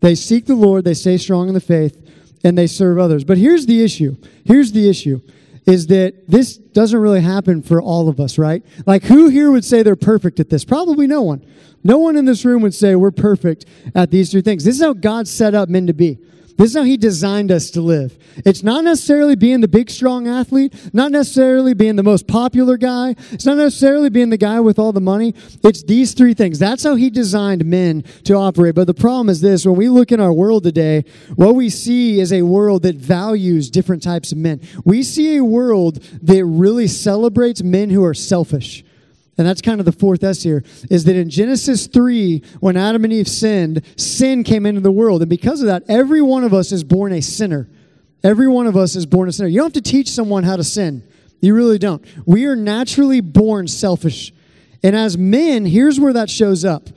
They 0.00 0.14
seek 0.14 0.46
the 0.46 0.54
Lord, 0.54 0.84
they 0.84 0.94
stay 0.94 1.16
strong 1.16 1.48
in 1.48 1.54
the 1.54 1.60
faith, 1.60 1.96
and 2.44 2.56
they 2.56 2.66
serve 2.66 2.98
others. 2.98 3.24
But 3.24 3.38
here's 3.38 3.66
the 3.66 3.82
issue. 3.82 4.16
Here's 4.44 4.72
the 4.72 4.88
issue 4.88 5.20
is 5.66 5.88
that 5.88 6.28
this 6.28 6.56
doesn't 6.56 7.00
really 7.00 7.20
happen 7.20 7.60
for 7.60 7.82
all 7.82 8.08
of 8.08 8.20
us, 8.20 8.38
right? 8.38 8.64
Like, 8.86 9.02
who 9.02 9.28
here 9.28 9.50
would 9.50 9.64
say 9.64 9.82
they're 9.82 9.96
perfect 9.96 10.38
at 10.38 10.48
this? 10.48 10.64
Probably 10.64 11.08
no 11.08 11.22
one. 11.22 11.44
No 11.82 11.98
one 11.98 12.16
in 12.16 12.24
this 12.24 12.44
room 12.44 12.62
would 12.62 12.74
say 12.74 12.94
we're 12.94 13.10
perfect 13.10 13.66
at 13.94 14.12
these 14.12 14.30
three 14.30 14.42
things. 14.42 14.64
This 14.64 14.76
is 14.76 14.82
how 14.82 14.92
God 14.92 15.26
set 15.26 15.56
up 15.56 15.68
men 15.68 15.88
to 15.88 15.92
be. 15.92 16.18
This 16.56 16.70
is 16.70 16.76
how 16.76 16.84
he 16.84 16.96
designed 16.96 17.52
us 17.52 17.70
to 17.70 17.80
live. 17.80 18.16
It's 18.44 18.62
not 18.62 18.84
necessarily 18.84 19.36
being 19.36 19.60
the 19.60 19.68
big, 19.68 19.90
strong 19.90 20.26
athlete, 20.26 20.72
not 20.94 21.12
necessarily 21.12 21.74
being 21.74 21.96
the 21.96 22.02
most 22.02 22.26
popular 22.26 22.76
guy, 22.76 23.14
it's 23.30 23.44
not 23.44 23.56
necessarily 23.56 24.08
being 24.08 24.30
the 24.30 24.38
guy 24.38 24.60
with 24.60 24.78
all 24.78 24.92
the 24.92 25.00
money. 25.00 25.34
It's 25.62 25.82
these 25.82 26.14
three 26.14 26.34
things. 26.34 26.58
That's 26.58 26.82
how 26.82 26.94
he 26.94 27.10
designed 27.10 27.64
men 27.64 28.02
to 28.24 28.34
operate. 28.34 28.74
But 28.74 28.86
the 28.86 28.94
problem 28.94 29.28
is 29.28 29.40
this 29.40 29.66
when 29.66 29.76
we 29.76 29.88
look 29.88 30.12
in 30.12 30.20
our 30.20 30.32
world 30.32 30.64
today, 30.64 31.04
what 31.34 31.54
we 31.54 31.68
see 31.68 32.20
is 32.20 32.32
a 32.32 32.42
world 32.42 32.82
that 32.82 32.96
values 32.96 33.70
different 33.70 34.02
types 34.02 34.32
of 34.32 34.38
men. 34.38 34.60
We 34.84 35.02
see 35.02 35.36
a 35.36 35.44
world 35.44 36.02
that 36.22 36.44
really 36.44 36.88
celebrates 36.88 37.62
men 37.62 37.90
who 37.90 38.04
are 38.04 38.14
selfish. 38.14 38.84
And 39.38 39.46
that's 39.46 39.60
kind 39.60 39.80
of 39.80 39.84
the 39.84 39.92
fourth 39.92 40.24
S 40.24 40.42
here, 40.42 40.64
is 40.90 41.04
that 41.04 41.14
in 41.14 41.28
Genesis 41.28 41.86
3, 41.86 42.42
when 42.60 42.76
Adam 42.76 43.04
and 43.04 43.12
Eve 43.12 43.28
sinned, 43.28 43.82
sin 43.96 44.44
came 44.44 44.64
into 44.64 44.80
the 44.80 44.90
world. 44.90 45.20
And 45.20 45.28
because 45.28 45.60
of 45.60 45.66
that, 45.66 45.82
every 45.88 46.22
one 46.22 46.42
of 46.42 46.54
us 46.54 46.72
is 46.72 46.82
born 46.84 47.12
a 47.12 47.20
sinner. 47.20 47.68
Every 48.24 48.48
one 48.48 48.66
of 48.66 48.76
us 48.76 48.96
is 48.96 49.04
born 49.04 49.28
a 49.28 49.32
sinner. 49.32 49.48
You 49.48 49.58
don't 49.58 49.74
have 49.74 49.84
to 49.84 49.90
teach 49.90 50.10
someone 50.10 50.44
how 50.44 50.56
to 50.56 50.64
sin. 50.64 51.06
You 51.40 51.54
really 51.54 51.78
don't. 51.78 52.02
We 52.24 52.46
are 52.46 52.56
naturally 52.56 53.20
born 53.20 53.68
selfish. 53.68 54.32
And 54.82 54.96
as 54.96 55.18
men, 55.18 55.66
here's 55.66 56.00
where 56.00 56.14
that 56.14 56.30
shows 56.30 56.64
up. 56.64 56.88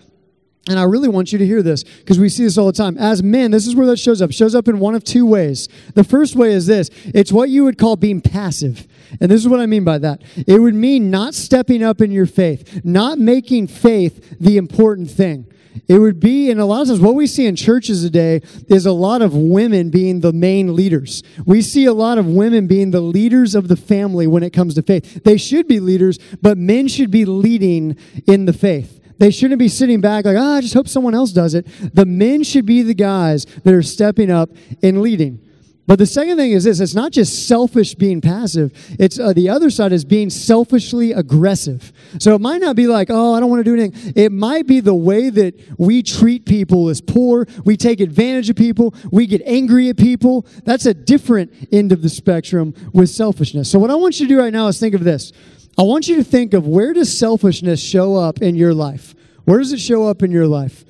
And 0.69 0.77
I 0.77 0.83
really 0.83 1.09
want 1.09 1.31
you 1.31 1.39
to 1.39 1.45
hear 1.45 1.63
this 1.63 1.83
because 1.83 2.19
we 2.19 2.29
see 2.29 2.43
this 2.43 2.55
all 2.55 2.67
the 2.67 2.73
time. 2.73 2.95
As 2.99 3.23
men, 3.23 3.49
this 3.49 3.65
is 3.65 3.75
where 3.75 3.87
that 3.87 3.97
shows 3.97 4.21
up. 4.21 4.29
It 4.29 4.33
shows 4.33 4.53
up 4.53 4.67
in 4.67 4.77
one 4.77 4.93
of 4.93 5.03
two 5.03 5.25
ways. 5.25 5.67
The 5.95 6.03
first 6.03 6.35
way 6.35 6.51
is 6.51 6.67
this 6.67 6.91
it's 7.05 7.31
what 7.31 7.49
you 7.49 7.63
would 7.63 7.79
call 7.79 7.95
being 7.95 8.21
passive. 8.21 8.87
And 9.19 9.31
this 9.31 9.41
is 9.41 9.47
what 9.47 9.59
I 9.59 9.65
mean 9.65 9.83
by 9.83 9.97
that. 9.97 10.21
It 10.45 10.59
would 10.59 10.75
mean 10.75 11.09
not 11.09 11.33
stepping 11.33 11.81
up 11.81 12.01
in 12.01 12.11
your 12.11 12.27
faith, 12.27 12.85
not 12.85 13.17
making 13.17 13.65
faith 13.65 14.37
the 14.39 14.57
important 14.57 15.09
thing. 15.09 15.47
It 15.87 15.97
would 15.97 16.19
be, 16.19 16.51
and 16.51 16.59
a 16.59 16.65
lot 16.65 16.81
of 16.83 16.87
times, 16.89 16.99
what 16.99 17.15
we 17.15 17.25
see 17.25 17.47
in 17.47 17.55
churches 17.55 18.03
today 18.03 18.41
is 18.67 18.85
a 18.85 18.91
lot 18.91 19.23
of 19.23 19.35
women 19.35 19.89
being 19.89 20.19
the 20.19 20.33
main 20.33 20.75
leaders. 20.75 21.23
We 21.45 21.63
see 21.63 21.85
a 21.85 21.93
lot 21.93 22.19
of 22.19 22.27
women 22.27 22.67
being 22.67 22.91
the 22.91 23.01
leaders 23.01 23.55
of 23.55 23.69
the 23.69 23.75
family 23.75 24.27
when 24.27 24.43
it 24.43 24.51
comes 24.51 24.75
to 24.75 24.83
faith. 24.83 25.23
They 25.23 25.37
should 25.37 25.67
be 25.67 25.79
leaders, 25.79 26.19
but 26.41 26.59
men 26.59 26.87
should 26.87 27.09
be 27.09 27.25
leading 27.25 27.97
in 28.27 28.45
the 28.45 28.53
faith. 28.53 28.98
They 29.19 29.31
shouldn't 29.31 29.59
be 29.59 29.67
sitting 29.67 30.01
back 30.01 30.25
like, 30.25 30.37
ah, 30.37 30.55
oh, 30.55 30.57
I 30.57 30.61
just 30.61 30.73
hope 30.73 30.87
someone 30.87 31.13
else 31.13 31.31
does 31.31 31.53
it. 31.53 31.67
The 31.93 32.05
men 32.05 32.43
should 32.43 32.65
be 32.65 32.81
the 32.81 32.93
guys 32.93 33.45
that 33.63 33.73
are 33.73 33.83
stepping 33.83 34.31
up 34.31 34.49
and 34.81 35.01
leading. 35.01 35.45
But 35.89 35.97
the 35.97 36.05
second 36.05 36.37
thing 36.37 36.51
is 36.51 36.65
this 36.65 36.79
it's 36.81 36.93
not 36.93 37.11
just 37.11 37.47
selfish 37.47 37.95
being 37.95 38.21
passive, 38.21 38.71
it's 38.99 39.19
uh, 39.19 39.33
the 39.33 39.49
other 39.49 39.71
side 39.71 39.91
is 39.91 40.05
being 40.05 40.29
selfishly 40.29 41.13
aggressive. 41.13 41.91
So 42.19 42.35
it 42.35 42.41
might 42.41 42.61
not 42.61 42.75
be 42.75 42.85
like, 42.85 43.07
oh, 43.09 43.33
I 43.33 43.39
don't 43.39 43.49
want 43.49 43.61
to 43.61 43.63
do 43.63 43.73
anything. 43.73 44.13
It 44.15 44.31
might 44.31 44.67
be 44.67 44.81
the 44.81 44.93
way 44.93 45.31
that 45.31 45.59
we 45.79 46.03
treat 46.03 46.45
people 46.45 46.89
as 46.89 47.01
poor, 47.01 47.47
we 47.65 47.75
take 47.75 48.01
advantage 48.01 48.51
of 48.51 48.55
people, 48.55 48.93
we 49.11 49.25
get 49.25 49.41
angry 49.47 49.89
at 49.89 49.97
people. 49.97 50.45
That's 50.63 50.85
a 50.85 50.93
different 50.93 51.51
end 51.71 51.91
of 51.91 52.03
the 52.03 52.09
spectrum 52.09 52.75
with 52.93 53.09
selfishness. 53.09 53.71
So 53.71 53.79
what 53.79 53.89
I 53.89 53.95
want 53.95 54.19
you 54.19 54.27
to 54.27 54.33
do 54.35 54.39
right 54.39 54.53
now 54.53 54.67
is 54.67 54.79
think 54.79 54.93
of 54.93 55.03
this. 55.03 55.33
I 55.79 55.83
want 55.83 56.09
you 56.09 56.17
to 56.17 56.23
think 56.25 56.53
of 56.53 56.67
where 56.67 56.91
does 56.91 57.17
selfishness 57.17 57.81
show 57.81 58.17
up 58.17 58.41
in 58.41 58.55
your 58.55 58.73
life? 58.73 59.15
Where 59.45 59.59
does 59.59 59.71
it 59.71 59.79
show 59.79 60.07
up 60.07 60.21
in 60.21 60.29
your 60.29 60.45
life? 60.45 60.83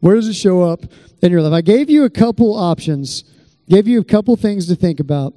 Where 0.00 0.16
does 0.16 0.26
it 0.26 0.34
show 0.34 0.62
up 0.62 0.82
in 1.22 1.30
your 1.30 1.42
life? 1.42 1.52
I 1.52 1.60
gave 1.60 1.88
you 1.88 2.04
a 2.04 2.10
couple 2.10 2.56
options 2.56 3.24
gave 3.68 3.88
you 3.88 4.00
a 4.00 4.04
couple 4.04 4.36
things 4.36 4.66
to 4.68 4.76
think 4.76 5.00
about. 5.00 5.34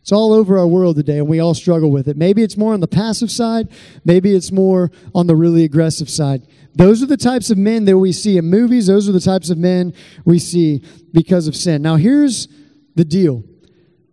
It's 0.00 0.10
all 0.10 0.32
over 0.32 0.58
our 0.58 0.66
world 0.66 0.96
today, 0.96 1.18
and 1.18 1.28
we 1.28 1.38
all 1.38 1.54
struggle 1.54 1.90
with 1.90 2.08
it. 2.08 2.16
Maybe 2.16 2.42
it's 2.42 2.56
more 2.56 2.72
on 2.72 2.80
the 2.80 2.88
passive 2.88 3.30
side, 3.30 3.68
maybe 4.04 4.34
it's 4.34 4.50
more 4.50 4.90
on 5.14 5.26
the 5.26 5.36
really 5.36 5.64
aggressive 5.64 6.08
side. 6.08 6.46
Those 6.74 7.02
are 7.02 7.06
the 7.06 7.16
types 7.16 7.50
of 7.50 7.58
men 7.58 7.84
that 7.84 7.98
we 7.98 8.12
see 8.12 8.38
in 8.38 8.46
movies. 8.46 8.86
Those 8.86 9.08
are 9.08 9.12
the 9.12 9.20
types 9.20 9.50
of 9.50 9.58
men 9.58 9.92
we 10.24 10.38
see 10.38 10.82
because 11.12 11.46
of 11.46 11.54
sin. 11.54 11.82
Now, 11.82 11.96
here's 11.96 12.48
the 12.94 13.04
deal 13.04 13.44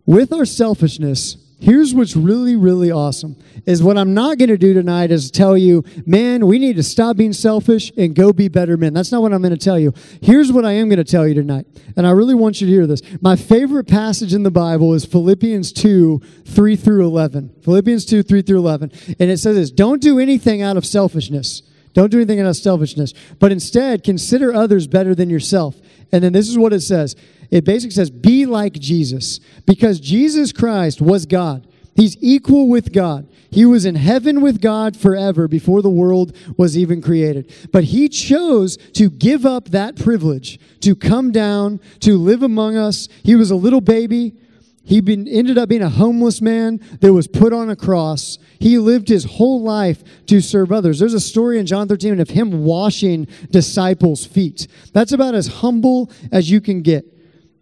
with 0.05 0.33
our 0.33 0.45
selfishness, 0.45 1.37
here's 1.65 1.95
what's 1.95 2.15
really, 2.15 2.55
really 2.55 2.91
awesome 2.91 3.35
is 3.65 3.81
what 3.81 3.97
I'm 3.97 4.13
not 4.13 4.37
going 4.37 4.49
to 4.49 4.57
do 4.57 4.75
tonight 4.75 5.09
is 5.09 5.31
tell 5.31 5.57
you, 5.57 5.83
man, 6.05 6.45
we 6.45 6.59
need 6.59 6.75
to 6.75 6.83
stop 6.83 7.17
being 7.17 7.33
selfish 7.33 7.91
and 7.97 8.13
go 8.13 8.31
be 8.31 8.47
better 8.47 8.77
men. 8.77 8.93
That's 8.93 9.11
not 9.11 9.23
what 9.23 9.33
I'm 9.33 9.41
going 9.41 9.57
to 9.57 9.57
tell 9.57 9.79
you. 9.79 9.91
Here's 10.21 10.51
what 10.51 10.63
I 10.63 10.73
am 10.73 10.89
going 10.89 11.03
to 11.03 11.03
tell 11.03 11.27
you 11.27 11.33
tonight. 11.33 11.65
And 11.97 12.05
I 12.05 12.11
really 12.11 12.35
want 12.35 12.61
you 12.61 12.67
to 12.67 12.71
hear 12.73 12.85
this. 12.85 13.01
My 13.19 13.35
favorite 13.35 13.87
passage 13.87 14.31
in 14.31 14.43
the 14.43 14.51
Bible 14.51 14.93
is 14.93 15.05
Philippians 15.05 15.73
2, 15.73 16.21
3 16.45 16.75
through 16.75 17.03
11. 17.07 17.55
Philippians 17.63 18.05
2, 18.05 18.21
3 18.21 18.41
through 18.43 18.59
11. 18.59 18.91
And 19.19 19.31
it 19.31 19.39
says 19.39 19.55
this 19.55 19.71
Don't 19.71 20.01
do 20.01 20.19
anything 20.19 20.61
out 20.61 20.77
of 20.77 20.85
selfishness. 20.85 21.63
Don't 21.95 22.11
do 22.11 22.17
anything 22.17 22.41
out 22.41 22.47
of 22.47 22.57
selfishness, 22.57 23.13
but 23.39 23.53
instead 23.53 24.03
consider 24.03 24.53
others 24.53 24.85
better 24.85 25.15
than 25.15 25.29
yourself. 25.29 25.77
And 26.11 26.23
then 26.23 26.33
this 26.33 26.49
is 26.49 26.57
what 26.57 26.73
it 26.73 26.81
says 26.81 27.15
it 27.51 27.63
basically 27.63 27.91
says, 27.91 28.09
be 28.09 28.45
like 28.45 28.73
Jesus. 28.73 29.39
Because 29.65 29.99
Jesus 29.99 30.51
Christ 30.51 31.01
was 31.01 31.25
God. 31.25 31.67
He's 31.95 32.17
equal 32.19 32.67
with 32.67 32.91
God. 32.91 33.29
He 33.49 33.65
was 33.65 33.85
in 33.85 33.95
heaven 33.95 34.41
with 34.41 34.59
God 34.59 34.97
forever 34.97 35.47
before 35.47 35.81
the 35.81 35.89
world 35.89 36.35
was 36.57 36.77
even 36.77 37.01
created. 37.01 37.53
But 37.71 37.85
he 37.85 38.09
chose 38.09 38.75
to 38.93 39.09
give 39.09 39.45
up 39.45 39.69
that 39.69 39.95
privilege, 39.95 40.59
to 40.81 40.93
come 40.93 41.31
down, 41.31 41.79
to 42.01 42.17
live 42.17 42.43
among 42.43 42.75
us. 42.75 43.07
He 43.23 43.35
was 43.35 43.51
a 43.51 43.55
little 43.55 43.79
baby. 43.79 44.35
He 44.83 44.99
been, 44.99 45.25
ended 45.25 45.57
up 45.57 45.69
being 45.69 45.81
a 45.81 45.89
homeless 45.89 46.41
man 46.41 46.81
that 46.99 47.13
was 47.13 47.27
put 47.27 47.53
on 47.53 47.69
a 47.69 47.77
cross. 47.77 48.39
He 48.59 48.77
lived 48.77 49.07
his 49.07 49.23
whole 49.23 49.61
life 49.61 50.03
to 50.27 50.41
serve 50.41 50.73
others. 50.73 50.99
There's 50.99 51.13
a 51.13 51.19
story 51.21 51.57
in 51.57 51.65
John 51.65 51.87
13 51.87 52.19
of 52.19 52.29
him 52.29 52.65
washing 52.65 53.25
disciples' 53.51 54.25
feet. 54.25 54.67
That's 54.91 55.13
about 55.13 55.33
as 55.33 55.47
humble 55.47 56.11
as 56.29 56.51
you 56.51 56.59
can 56.59 56.81
get. 56.81 57.14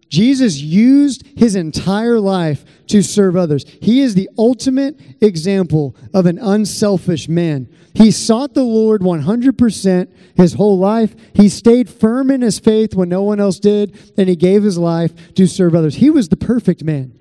Jesus 0.09 0.59
used 0.59 1.25
his 1.37 1.55
entire 1.55 2.19
life 2.19 2.65
to 2.87 3.01
serve 3.01 3.35
others. 3.35 3.65
He 3.81 4.01
is 4.01 4.15
the 4.15 4.29
ultimate 4.37 4.99
example 5.21 5.95
of 6.13 6.25
an 6.25 6.37
unselfish 6.39 7.27
man. 7.27 7.67
He 7.93 8.11
sought 8.11 8.53
the 8.53 8.63
Lord 8.63 9.01
100% 9.01 10.07
his 10.35 10.53
whole 10.53 10.77
life. 10.77 11.15
He 11.33 11.49
stayed 11.49 11.89
firm 11.89 12.31
in 12.31 12.41
his 12.41 12.59
faith 12.59 12.95
when 12.95 13.09
no 13.09 13.23
one 13.23 13.39
else 13.39 13.59
did, 13.59 14.13
and 14.17 14.27
he 14.27 14.35
gave 14.35 14.63
his 14.63 14.77
life 14.77 15.33
to 15.35 15.47
serve 15.47 15.75
others. 15.75 15.95
He 15.95 16.09
was 16.09 16.29
the 16.29 16.37
perfect 16.37 16.83
man. 16.83 17.19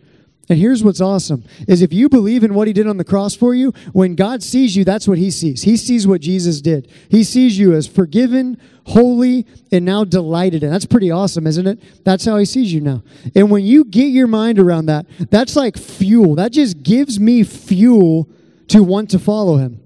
And 0.48 0.58
here's 0.58 0.82
what's 0.82 1.00
awesome 1.00 1.44
is 1.68 1.82
if 1.82 1.92
you 1.92 2.08
believe 2.08 2.42
in 2.42 2.54
what 2.54 2.66
he 2.66 2.74
did 2.74 2.86
on 2.86 2.96
the 2.96 3.04
cross 3.04 3.34
for 3.34 3.54
you, 3.54 3.72
when 3.92 4.14
God 4.14 4.42
sees 4.42 4.76
you, 4.76 4.84
that's 4.84 5.06
what 5.06 5.18
he 5.18 5.30
sees. 5.30 5.62
He 5.62 5.76
sees 5.76 6.06
what 6.06 6.20
Jesus 6.20 6.60
did. 6.60 6.90
He 7.08 7.22
sees 7.22 7.58
you 7.58 7.72
as 7.72 7.86
forgiven, 7.86 8.58
holy, 8.86 9.46
and 9.70 9.84
now 9.84 10.04
delighted 10.04 10.62
in. 10.62 10.70
That's 10.70 10.86
pretty 10.86 11.10
awesome, 11.10 11.46
isn't 11.46 11.66
it? 11.66 12.04
That's 12.04 12.24
how 12.24 12.36
he 12.36 12.44
sees 12.44 12.72
you 12.72 12.80
now. 12.80 13.02
And 13.34 13.50
when 13.50 13.64
you 13.64 13.84
get 13.84 14.06
your 14.06 14.26
mind 14.26 14.58
around 14.58 14.86
that, 14.86 15.06
that's 15.30 15.56
like 15.56 15.76
fuel. 15.76 16.34
That 16.34 16.52
just 16.52 16.82
gives 16.82 17.20
me 17.20 17.42
fuel 17.44 18.28
to 18.68 18.82
want 18.82 19.10
to 19.10 19.18
follow 19.18 19.56
him. 19.56 19.80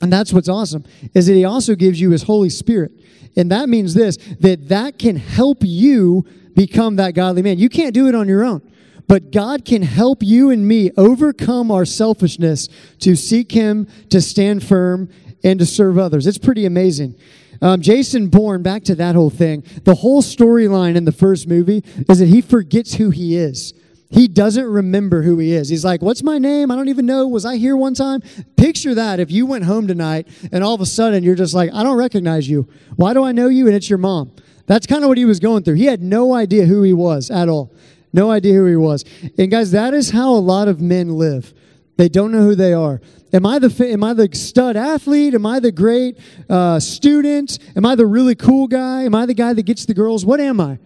And 0.00 0.12
that's 0.12 0.32
what's 0.32 0.48
awesome 0.48 0.84
is 1.14 1.26
that 1.26 1.34
he 1.34 1.44
also 1.44 1.74
gives 1.74 2.00
you 2.00 2.10
his 2.10 2.22
Holy 2.22 2.50
Spirit. 2.50 2.92
And 3.36 3.50
that 3.50 3.68
means 3.68 3.94
this 3.94 4.16
that 4.40 4.68
that 4.68 4.98
can 4.98 5.16
help 5.16 5.58
you 5.60 6.24
become 6.54 6.96
that 6.96 7.14
godly 7.14 7.42
man. 7.42 7.58
You 7.58 7.68
can't 7.68 7.94
do 7.94 8.08
it 8.08 8.14
on 8.14 8.28
your 8.28 8.44
own. 8.44 8.62
But 9.06 9.32
God 9.32 9.64
can 9.64 9.82
help 9.82 10.22
you 10.22 10.50
and 10.50 10.66
me 10.66 10.92
overcome 10.96 11.72
our 11.72 11.84
selfishness 11.84 12.68
to 13.00 13.16
seek 13.16 13.50
Him, 13.50 13.88
to 14.10 14.20
stand 14.20 14.62
firm, 14.62 15.10
and 15.42 15.58
to 15.58 15.66
serve 15.66 15.98
others. 15.98 16.28
It's 16.28 16.38
pretty 16.38 16.64
amazing. 16.64 17.16
Um, 17.62 17.80
Jason 17.80 18.28
Bourne, 18.28 18.62
back 18.62 18.84
to 18.84 18.94
that 18.96 19.14
whole 19.14 19.30
thing. 19.30 19.64
The 19.84 19.96
whole 19.96 20.22
storyline 20.22 20.96
in 20.96 21.04
the 21.04 21.12
first 21.12 21.46
movie 21.46 21.84
is 22.08 22.18
that 22.18 22.28
he 22.28 22.40
forgets 22.40 22.94
who 22.94 23.10
he 23.10 23.36
is. 23.36 23.74
He 24.10 24.26
doesn't 24.26 24.66
remember 24.66 25.22
who 25.22 25.38
he 25.38 25.52
is. 25.52 25.68
He's 25.68 25.84
like, 25.84 26.02
What's 26.02 26.22
my 26.22 26.38
name? 26.38 26.70
I 26.70 26.76
don't 26.76 26.88
even 26.88 27.06
know. 27.06 27.28
Was 27.28 27.44
I 27.44 27.56
here 27.56 27.76
one 27.76 27.94
time? 27.94 28.22
Picture 28.56 28.94
that 28.94 29.20
if 29.20 29.30
you 29.30 29.46
went 29.46 29.64
home 29.64 29.86
tonight 29.86 30.26
and 30.50 30.64
all 30.64 30.74
of 30.74 30.80
a 30.80 30.86
sudden 30.86 31.22
you're 31.22 31.36
just 31.36 31.54
like, 31.54 31.70
I 31.72 31.84
don't 31.84 31.96
recognize 31.96 32.48
you. 32.48 32.68
Why 32.96 33.14
do 33.14 33.22
I 33.22 33.32
know 33.32 33.48
you? 33.48 33.66
And 33.66 33.76
it's 33.76 33.88
your 33.88 33.98
mom. 33.98 34.32
That's 34.66 34.86
kind 34.86 35.04
of 35.04 35.08
what 35.08 35.18
he 35.18 35.24
was 35.24 35.38
going 35.38 35.62
through. 35.62 35.74
He 35.74 35.86
had 35.86 36.02
no 36.02 36.34
idea 36.34 36.64
who 36.64 36.82
he 36.82 36.92
was 36.92 37.30
at 37.30 37.48
all. 37.48 37.72
No 38.12 38.30
idea 38.30 38.54
who 38.54 38.66
he 38.66 38.76
was. 38.76 39.04
And 39.38 39.50
guys, 39.50 39.70
that 39.70 39.94
is 39.94 40.10
how 40.10 40.30
a 40.30 40.38
lot 40.38 40.66
of 40.66 40.80
men 40.80 41.10
live. 41.10 41.54
They 42.00 42.08
don't 42.08 42.32
know 42.32 42.40
who 42.40 42.54
they 42.54 42.72
are. 42.72 42.98
Am 43.30 43.44
I 43.44 43.58
the 43.58 43.86
am 43.86 44.02
I 44.02 44.14
the 44.14 44.30
stud 44.32 44.74
athlete? 44.74 45.34
Am 45.34 45.44
I 45.44 45.60
the 45.60 45.70
great 45.70 46.16
uh, 46.48 46.80
student? 46.80 47.58
Am 47.76 47.84
I 47.84 47.94
the 47.94 48.06
really 48.06 48.34
cool 48.34 48.68
guy? 48.68 49.02
Am 49.02 49.14
I 49.14 49.26
the 49.26 49.34
guy 49.34 49.52
that 49.52 49.64
gets 49.64 49.84
the 49.84 49.92
girls? 49.92 50.24
What 50.24 50.40
am 50.40 50.60
I? 50.60 50.78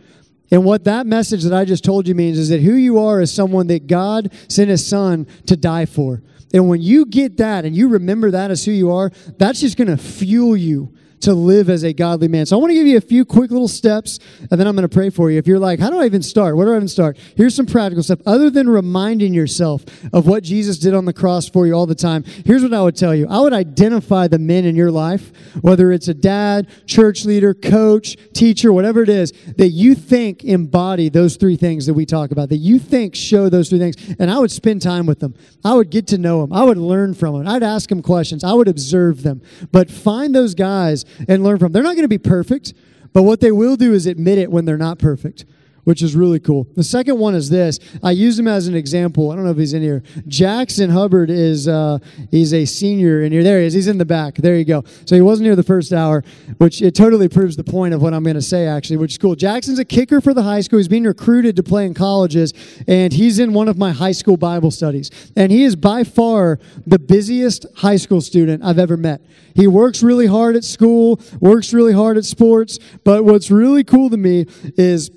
And 0.51 0.65
what 0.65 0.83
that 0.87 1.07
message 1.07 1.45
that 1.45 1.53
I 1.53 1.67
just 1.67 1.85
told 1.85 2.09
you 2.09 2.17
means 2.17 2.37
is 2.37 2.49
that 2.49 2.63
who 2.63 2.75
you 2.75 2.99
are 2.99 3.21
is 3.21 3.33
someone 3.33 3.69
that 3.69 3.87
God 3.87 4.33
sent 4.49 4.71
His 4.71 4.85
Son 4.85 5.29
to 5.47 5.57
die 5.57 5.87
for. 5.87 6.21
And 6.53 6.69
when 6.69 6.83
you 6.83 7.07
get 7.07 7.37
that 7.37 7.65
and 7.65 7.77
you 7.77 7.91
remember 7.91 8.33
that 8.33 8.51
as 8.51 8.65
who 8.65 8.73
you 8.73 8.91
are, 8.91 9.13
that's 9.39 9.61
just 9.61 9.77
going 9.77 9.87
to 9.87 9.97
fuel 9.97 10.57
you 10.57 10.97
to 11.25 11.35
live 11.35 11.69
as 11.69 11.83
a 11.83 11.93
godly 11.93 12.29
man. 12.29 12.47
So 12.47 12.57
I 12.57 12.61
want 12.61 12.71
to 12.71 12.75
give 12.75 12.87
you 12.87 12.97
a 12.97 13.01
few 13.01 13.25
quick 13.25 13.51
little 13.51 13.69
steps, 13.69 14.19
and 14.51 14.61
then 14.61 14.67
I'm 14.67 14.77
going 14.77 14.89
to 14.89 14.95
pray 14.95 15.11
for 15.11 15.31
you. 15.31 15.39
If 15.39 15.47
you're 15.47 15.59
like, 15.59 15.81
how 15.81 15.91
do 15.91 15.99
I 15.99 16.07
even 16.07 16.23
start? 16.23 16.57
Where 16.57 16.67
do 16.67 16.73
I 16.73 16.77
even 16.77 16.89
start? 16.89 17.19
Here's 17.37 17.55
some 17.55 17.67
practical 17.67 18.03
stuff. 18.03 18.21
Other 18.27 18.51
than 18.51 18.69
reminding 18.69 19.35
yourself 19.35 19.85
of 20.13 20.27
what 20.27 20.43
Jesus 20.43 20.79
did 20.79 20.95
on 20.95 21.05
the 21.05 21.13
cross 21.13 21.49
for 21.49 21.67
you 21.67 21.75
all 21.75 21.87
the 21.87 21.95
time, 21.95 22.25
here's 22.45 22.63
what 22.63 22.73
I 22.73 22.83
would 22.83 22.97
tell 22.97 23.15
you. 23.15 23.27
I 23.29 23.41
would 23.41 23.53
identify 23.53 24.29
the 24.29 24.39
men 24.39 24.65
in 24.65 24.77
your 24.77 24.91
life, 24.91 25.33
whether 25.61 25.93
it's 25.93 26.09
a 26.09 26.15
dad, 26.15 26.69
church 26.87 27.25
leader, 27.25 27.55
coach, 27.55 28.17
teacher, 28.33 28.73
whatever 28.73 29.03
it 29.03 29.09
is, 29.09 29.33
that 29.57 29.71
you 29.71 29.95
think 29.95 30.45
embody 30.45 31.09
those 31.09 31.37
three 31.37 31.57
things 31.57 31.87
that 31.87 31.95
we 31.95 32.07
talk 32.07 32.31
about, 32.31 32.49
that 32.51 32.59
you 32.59 32.79
think 32.79 33.15
show 33.15 33.49
those 33.49 33.71
three 33.71 33.79
things. 33.79 33.97
And 34.19 34.31
I 34.31 34.39
would 34.39 34.51
spend 34.51 34.83
time 34.83 35.07
with 35.07 35.21
them. 35.21 35.35
I 35.65 35.75
would 35.75 35.91
get 35.91 36.07
to 36.09 36.19
know 36.19 36.43
them. 36.43 36.53
I 36.53 36.65
would 36.65 36.79
learn 36.79 37.15
from 37.15 37.39
them. 37.39 37.49
I'd 37.49 37.63
ask 37.63 37.89
them 37.89 38.03
questions. 38.03 38.45
I 38.45 38.53
would 38.53 38.69
observe 38.69 39.23
them. 39.23 39.43
But 39.73 39.91
find 39.91 40.35
those 40.35 40.55
guys 40.55 41.05
and 41.29 41.43
learn 41.43 41.59
from. 41.59 41.73
They're 41.73 41.83
not 41.83 41.95
going 41.95 42.03
to 42.05 42.09
be 42.09 42.19
perfect, 42.19 42.75
but 43.13 43.23
what 43.23 43.41
they 43.41 43.53
will 43.53 43.77
do 43.77 43.93
is 43.93 44.07
admit 44.07 44.39
it 44.39 44.51
when 44.51 44.65
they're 44.65 44.77
not 44.77 44.99
perfect 44.99 45.45
which 45.85 46.03
is 46.03 46.17
really 46.17 46.41
cool. 46.41 46.67
The 46.75 46.83
second 46.83 47.19
one 47.19 47.35
is 47.35 47.51
this. 47.51 47.79
I 48.03 48.11
use 48.11 48.39
him 48.39 48.49
as 48.49 48.67
an 48.67 48.75
example. 48.75 49.31
I 49.31 49.37
don't 49.37 49.45
know 49.45 49.51
if 49.51 49.57
he's 49.57 49.73
in 49.73 49.83
here. 49.83 50.03
Jackson 50.27 50.91
Hubbard 50.91 51.31
is 51.31 51.69
uh, 51.69 51.99
he's 52.31 52.53
a 52.53 52.65
senior 52.65 53.23
in 53.23 53.33
here. 53.33 53.43
There 53.43 53.61
he 53.61 53.67
is. 53.67 53.75
He's 53.75 53.89
in 53.89 53.99
the 53.99 54.05
back. 54.05 54.37
There 54.37 54.57
you 54.57 54.65
go. 54.65 54.85
So 55.05 55.15
he 55.15 55.21
wasn't 55.21 55.47
here 55.47 55.57
the 55.57 55.63
first 55.63 55.93
hour, 55.93 56.25
which 56.59 56.83
it 56.83 56.95
totally 56.95 57.29
proves 57.29 57.57
the 57.57 57.65
point 57.65 57.95
of 57.95 58.03
what 58.03 58.13
I'm 58.15 58.25
going 58.25 58.35
to 58.35 58.43
say 58.43 58.67
actually, 58.67 58.97
which 58.97 59.13
is 59.13 59.19
cool. 59.19 59.35
Jackson's 59.35 59.79
a 59.79 59.85
kicker 59.85 60.21
for 60.21 60.35
the 60.35 60.43
high 60.43 60.61
school. 60.61 60.79
He's 60.79 60.89
being 60.89 61.05
recruited 61.05 61.57
to 61.57 61.63
play 61.63 61.87
in 61.87 61.95
colleges, 61.95 62.53
and 62.89 63.13
he's 63.13 63.39
in 63.39 63.53
one 63.53 63.69
of 63.69 63.79
my 63.79 63.93
high 63.93 64.13
school 64.13 64.37
Bible 64.37 64.71
studies. 64.71 65.11
And 65.37 65.53
he 65.53 65.65
is 65.65 65.77
by 65.77 66.05
far 66.05 66.59
the 66.87 66.99
busiest 66.99 67.67
high 67.77 67.97
school 67.97 68.21
student 68.21 68.65
I've 68.65 68.79
ever 68.79 68.97
met. 68.97 69.21
He 69.55 69.67
works 69.67 70.03
really 70.03 70.27
hard 70.27 70.57
at 70.57 70.65
school, 70.65 71.21
works 71.41 71.73
really 71.73 71.93
hard 71.93 72.17
at 72.17 72.25
sports, 72.25 72.79
but 73.05 73.25
what's 73.25 73.51
really 73.51 73.85
cool 73.85 74.11
to 74.11 74.17
me 74.17 74.47
is 74.77 75.11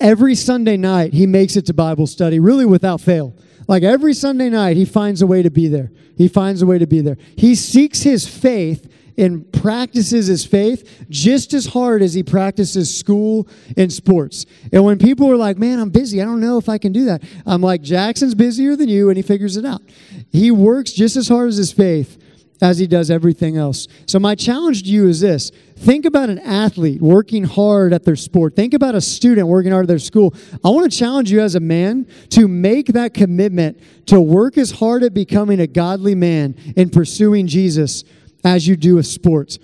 every 0.00 0.34
Sunday 0.34 0.76
night, 0.76 1.12
he 1.12 1.26
makes 1.26 1.56
it 1.56 1.66
to 1.66 1.74
Bible 1.74 2.06
study, 2.06 2.40
really 2.40 2.66
without 2.66 3.00
fail. 3.00 3.36
Like 3.66 3.82
every 3.82 4.14
Sunday 4.14 4.50
night, 4.50 4.76
he 4.76 4.84
finds 4.84 5.22
a 5.22 5.26
way 5.26 5.42
to 5.42 5.50
be 5.50 5.68
there. 5.68 5.90
He 6.16 6.28
finds 6.28 6.62
a 6.62 6.66
way 6.66 6.78
to 6.78 6.86
be 6.86 7.00
there. 7.00 7.16
He 7.36 7.54
seeks 7.54 8.02
his 8.02 8.26
faith 8.28 8.90
and 9.16 9.50
practices 9.52 10.26
his 10.26 10.44
faith 10.44 11.06
just 11.08 11.54
as 11.54 11.66
hard 11.66 12.02
as 12.02 12.14
he 12.14 12.22
practices 12.22 12.96
school 12.96 13.48
and 13.76 13.92
sports. 13.92 14.44
And 14.72 14.84
when 14.84 14.98
people 14.98 15.30
are 15.30 15.36
like, 15.36 15.56
man, 15.56 15.78
I'm 15.78 15.90
busy, 15.90 16.20
I 16.20 16.24
don't 16.24 16.40
know 16.40 16.58
if 16.58 16.68
I 16.68 16.78
can 16.78 16.92
do 16.92 17.04
that, 17.06 17.22
I'm 17.46 17.62
like, 17.62 17.80
Jackson's 17.82 18.34
busier 18.34 18.76
than 18.76 18.88
you, 18.88 19.08
and 19.08 19.16
he 19.16 19.22
figures 19.22 19.56
it 19.56 19.64
out. 19.64 19.82
He 20.32 20.50
works 20.50 20.92
just 20.92 21.16
as 21.16 21.28
hard 21.28 21.48
as 21.48 21.56
his 21.56 21.72
faith 21.72 22.18
as 22.60 22.78
he 22.78 22.86
does 22.86 23.10
everything 23.10 23.56
else. 23.56 23.88
So, 24.06 24.18
my 24.18 24.34
challenge 24.34 24.84
to 24.84 24.88
you 24.88 25.08
is 25.08 25.20
this 25.20 25.50
think 25.76 26.04
about 26.04 26.30
an 26.30 26.38
athlete 26.38 27.00
working 27.02 27.44
hard 27.44 27.92
at 27.92 28.04
their 28.04 28.16
sport, 28.16 28.56
think 28.56 28.74
about 28.74 28.94
a 28.94 29.00
student 29.00 29.48
working 29.48 29.72
hard 29.72 29.84
at 29.84 29.88
their 29.88 29.98
school. 29.98 30.34
I 30.64 30.70
want 30.70 30.90
to 30.90 30.96
challenge 30.96 31.30
you 31.30 31.40
as 31.40 31.54
a 31.54 31.60
man 31.60 32.06
to 32.30 32.48
make 32.48 32.88
that 32.88 33.14
commitment 33.14 33.80
to 34.06 34.20
work 34.20 34.56
as 34.56 34.70
hard 34.70 35.02
at 35.02 35.14
becoming 35.14 35.60
a 35.60 35.66
godly 35.66 36.14
man 36.14 36.54
in 36.76 36.90
pursuing 36.90 37.46
Jesus 37.46 38.04
as 38.44 38.68
you 38.68 38.76
do 38.76 38.96
with 38.96 39.06
sports. 39.06 39.58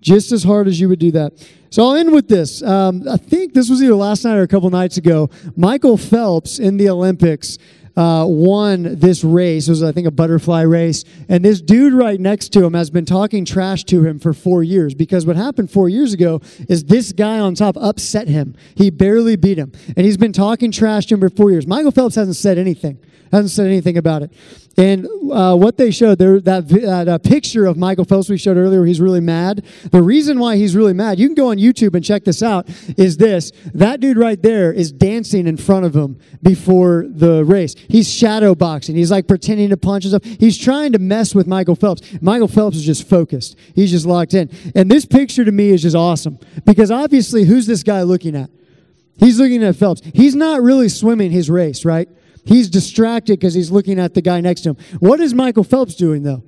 Just 0.00 0.32
as 0.32 0.42
hard 0.42 0.66
as 0.66 0.80
you 0.80 0.88
would 0.88 0.98
do 0.98 1.10
that. 1.12 1.32
So 1.70 1.84
I'll 1.84 1.94
end 1.94 2.12
with 2.12 2.26
this. 2.26 2.62
Um, 2.62 3.08
I 3.08 3.16
think 3.16 3.54
this 3.54 3.70
was 3.70 3.80
either 3.80 3.94
last 3.94 4.24
night 4.24 4.36
or 4.36 4.42
a 4.42 4.48
couple 4.48 4.68
nights 4.70 4.96
ago. 4.96 5.30
Michael 5.56 5.96
Phelps 5.96 6.58
in 6.58 6.78
the 6.78 6.88
Olympics 6.88 7.58
uh, 7.96 8.24
won 8.26 8.98
this 8.98 9.24
race. 9.24 9.68
It 9.68 9.72
was, 9.72 9.82
I 9.82 9.92
think, 9.92 10.06
a 10.06 10.10
butterfly 10.10 10.62
race. 10.62 11.04
And 11.28 11.44
this 11.44 11.60
dude 11.60 11.92
right 11.92 12.20
next 12.20 12.50
to 12.50 12.64
him 12.64 12.74
has 12.74 12.90
been 12.90 13.04
talking 13.04 13.44
trash 13.44 13.84
to 13.84 14.04
him 14.04 14.18
for 14.18 14.32
four 14.32 14.62
years 14.62 14.94
because 14.94 15.26
what 15.26 15.36
happened 15.36 15.70
four 15.70 15.88
years 15.88 16.12
ago 16.12 16.40
is 16.68 16.84
this 16.84 17.12
guy 17.12 17.38
on 17.38 17.54
top 17.54 17.76
upset 17.78 18.28
him. 18.28 18.54
He 18.74 18.90
barely 18.90 19.36
beat 19.36 19.58
him. 19.58 19.72
And 19.96 20.06
he's 20.06 20.16
been 20.16 20.32
talking 20.32 20.70
trash 20.70 21.06
to 21.06 21.14
him 21.14 21.20
for 21.20 21.30
four 21.30 21.50
years. 21.50 21.66
Michael 21.66 21.90
Phelps 21.90 22.14
hasn't 22.14 22.36
said 22.36 22.58
anything, 22.58 22.98
hasn't 23.32 23.50
said 23.50 23.66
anything 23.66 23.96
about 23.96 24.22
it. 24.22 24.32
And 24.76 25.06
uh, 25.30 25.56
what 25.56 25.76
they 25.76 25.90
showed, 25.90 26.18
there, 26.18 26.40
that, 26.40 26.68
that 26.68 27.08
uh, 27.08 27.18
picture 27.18 27.66
of 27.66 27.76
Michael 27.76 28.04
Phelps 28.04 28.28
we 28.28 28.38
showed 28.38 28.56
earlier, 28.56 28.84
he's 28.84 29.00
really 29.00 29.20
mad. 29.20 29.64
The 29.90 30.02
reason 30.02 30.38
why 30.38 30.56
he's 30.56 30.76
really 30.76 30.92
mad, 30.92 31.18
you 31.18 31.26
can 31.26 31.34
go 31.34 31.50
on 31.50 31.58
YouTube 31.58 31.94
and 31.94 32.04
check 32.04 32.24
this 32.24 32.42
out, 32.42 32.68
is 32.96 33.16
this. 33.16 33.50
That 33.74 34.00
dude 34.00 34.16
right 34.16 34.40
there 34.40 34.72
is 34.72 34.92
dancing 34.92 35.46
in 35.46 35.56
front 35.56 35.86
of 35.86 35.94
him 35.94 36.18
before 36.42 37.06
the 37.08 37.44
race. 37.44 37.74
He's 37.88 38.12
shadow 38.12 38.54
boxing. 38.54 38.96
He's 38.96 39.10
like 39.10 39.26
pretending 39.26 39.70
to 39.70 39.76
punch 39.76 40.06
stuff. 40.06 40.24
He's 40.24 40.56
trying 40.56 40.92
to 40.92 40.98
mess 40.98 41.34
with 41.34 41.46
Michael 41.46 41.74
Phelps. 41.74 42.02
Michael 42.22 42.48
Phelps 42.48 42.76
is 42.76 42.84
just 42.84 43.08
focused. 43.08 43.58
He's 43.74 43.90
just 43.90 44.06
locked 44.06 44.34
in. 44.34 44.50
And 44.74 44.90
this 44.90 45.04
picture 45.04 45.44
to 45.44 45.52
me 45.52 45.70
is 45.70 45.82
just 45.82 45.96
awesome 45.96 46.38
because 46.64 46.90
obviously, 46.90 47.44
who's 47.44 47.66
this 47.66 47.82
guy 47.82 48.02
looking 48.02 48.36
at? 48.36 48.50
He's 49.18 49.38
looking 49.38 49.62
at 49.62 49.76
Phelps. 49.76 50.00
He's 50.14 50.34
not 50.34 50.62
really 50.62 50.88
swimming 50.88 51.30
his 51.30 51.50
race, 51.50 51.84
right? 51.84 52.08
He's 52.44 52.68
distracted 52.68 53.38
because 53.38 53.54
he's 53.54 53.70
looking 53.70 53.98
at 53.98 54.14
the 54.14 54.22
guy 54.22 54.40
next 54.40 54.62
to 54.62 54.70
him. 54.70 54.76
What 54.98 55.20
is 55.20 55.34
Michael 55.34 55.64
Phelps 55.64 55.94
doing, 55.94 56.22
though? 56.22 56.42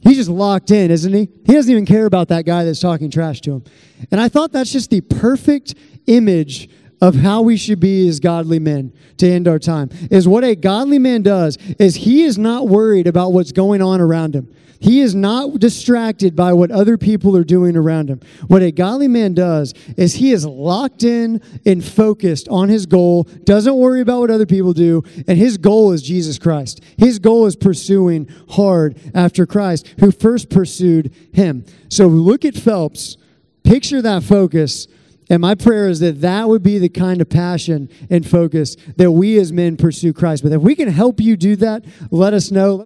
He's 0.00 0.16
just 0.16 0.30
locked 0.30 0.70
in, 0.70 0.90
isn't 0.90 1.12
he? 1.12 1.28
He 1.44 1.52
doesn't 1.52 1.70
even 1.70 1.84
care 1.84 2.06
about 2.06 2.28
that 2.28 2.46
guy 2.46 2.64
that's 2.64 2.80
talking 2.80 3.10
trash 3.10 3.42
to 3.42 3.52
him. 3.56 3.64
And 4.10 4.20
I 4.20 4.28
thought 4.28 4.50
that's 4.50 4.72
just 4.72 4.90
the 4.90 5.02
perfect 5.02 5.74
image 6.06 6.70
of 7.00 7.14
how 7.16 7.42
we 7.42 7.56
should 7.56 7.80
be 7.80 8.08
as 8.08 8.20
godly 8.20 8.58
men 8.58 8.92
to 9.18 9.28
end 9.28 9.48
our 9.48 9.58
time. 9.58 9.90
Is 10.10 10.28
what 10.28 10.44
a 10.44 10.54
godly 10.54 10.98
man 10.98 11.22
does 11.22 11.56
is 11.78 11.94
he 11.96 12.22
is 12.24 12.38
not 12.38 12.68
worried 12.68 13.06
about 13.06 13.32
what's 13.32 13.52
going 13.52 13.82
on 13.82 14.00
around 14.00 14.34
him. 14.34 14.54
He 14.80 15.00
is 15.00 15.14
not 15.14 15.60
distracted 15.60 16.34
by 16.34 16.54
what 16.54 16.70
other 16.70 16.96
people 16.96 17.36
are 17.36 17.44
doing 17.44 17.76
around 17.76 18.08
him. 18.08 18.20
What 18.46 18.62
a 18.62 18.72
godly 18.72 19.08
man 19.08 19.34
does 19.34 19.74
is 19.98 20.14
he 20.14 20.32
is 20.32 20.46
locked 20.46 21.04
in 21.04 21.42
and 21.66 21.84
focused 21.84 22.48
on 22.48 22.70
his 22.70 22.86
goal, 22.86 23.24
doesn't 23.44 23.76
worry 23.76 24.00
about 24.00 24.20
what 24.20 24.30
other 24.30 24.46
people 24.46 24.72
do, 24.72 25.02
and 25.28 25.36
his 25.36 25.58
goal 25.58 25.92
is 25.92 26.02
Jesus 26.02 26.38
Christ. 26.38 26.82
His 26.96 27.18
goal 27.18 27.44
is 27.44 27.56
pursuing 27.56 28.26
hard 28.48 28.98
after 29.14 29.44
Christ, 29.44 29.86
who 30.00 30.10
first 30.10 30.48
pursued 30.48 31.14
him. 31.34 31.66
So 31.90 32.06
look 32.06 32.46
at 32.46 32.54
Phelps, 32.54 33.18
picture 33.62 34.00
that 34.00 34.22
focus. 34.22 34.88
And 35.30 35.40
my 35.40 35.54
prayer 35.54 35.88
is 35.88 36.00
that 36.00 36.20
that 36.20 36.48
would 36.48 36.62
be 36.62 36.78
the 36.78 36.88
kind 36.88 37.20
of 37.20 37.30
passion 37.30 37.88
and 38.10 38.28
focus 38.28 38.76
that 38.96 39.12
we 39.12 39.38
as 39.38 39.52
men 39.52 39.76
pursue 39.76 40.12
Christ. 40.12 40.42
But 40.42 40.52
if 40.52 40.60
we 40.60 40.74
can 40.74 40.88
help 40.88 41.20
you 41.20 41.36
do 41.36 41.54
that, 41.56 41.84
let 42.10 42.34
us 42.34 42.50
know. 42.50 42.74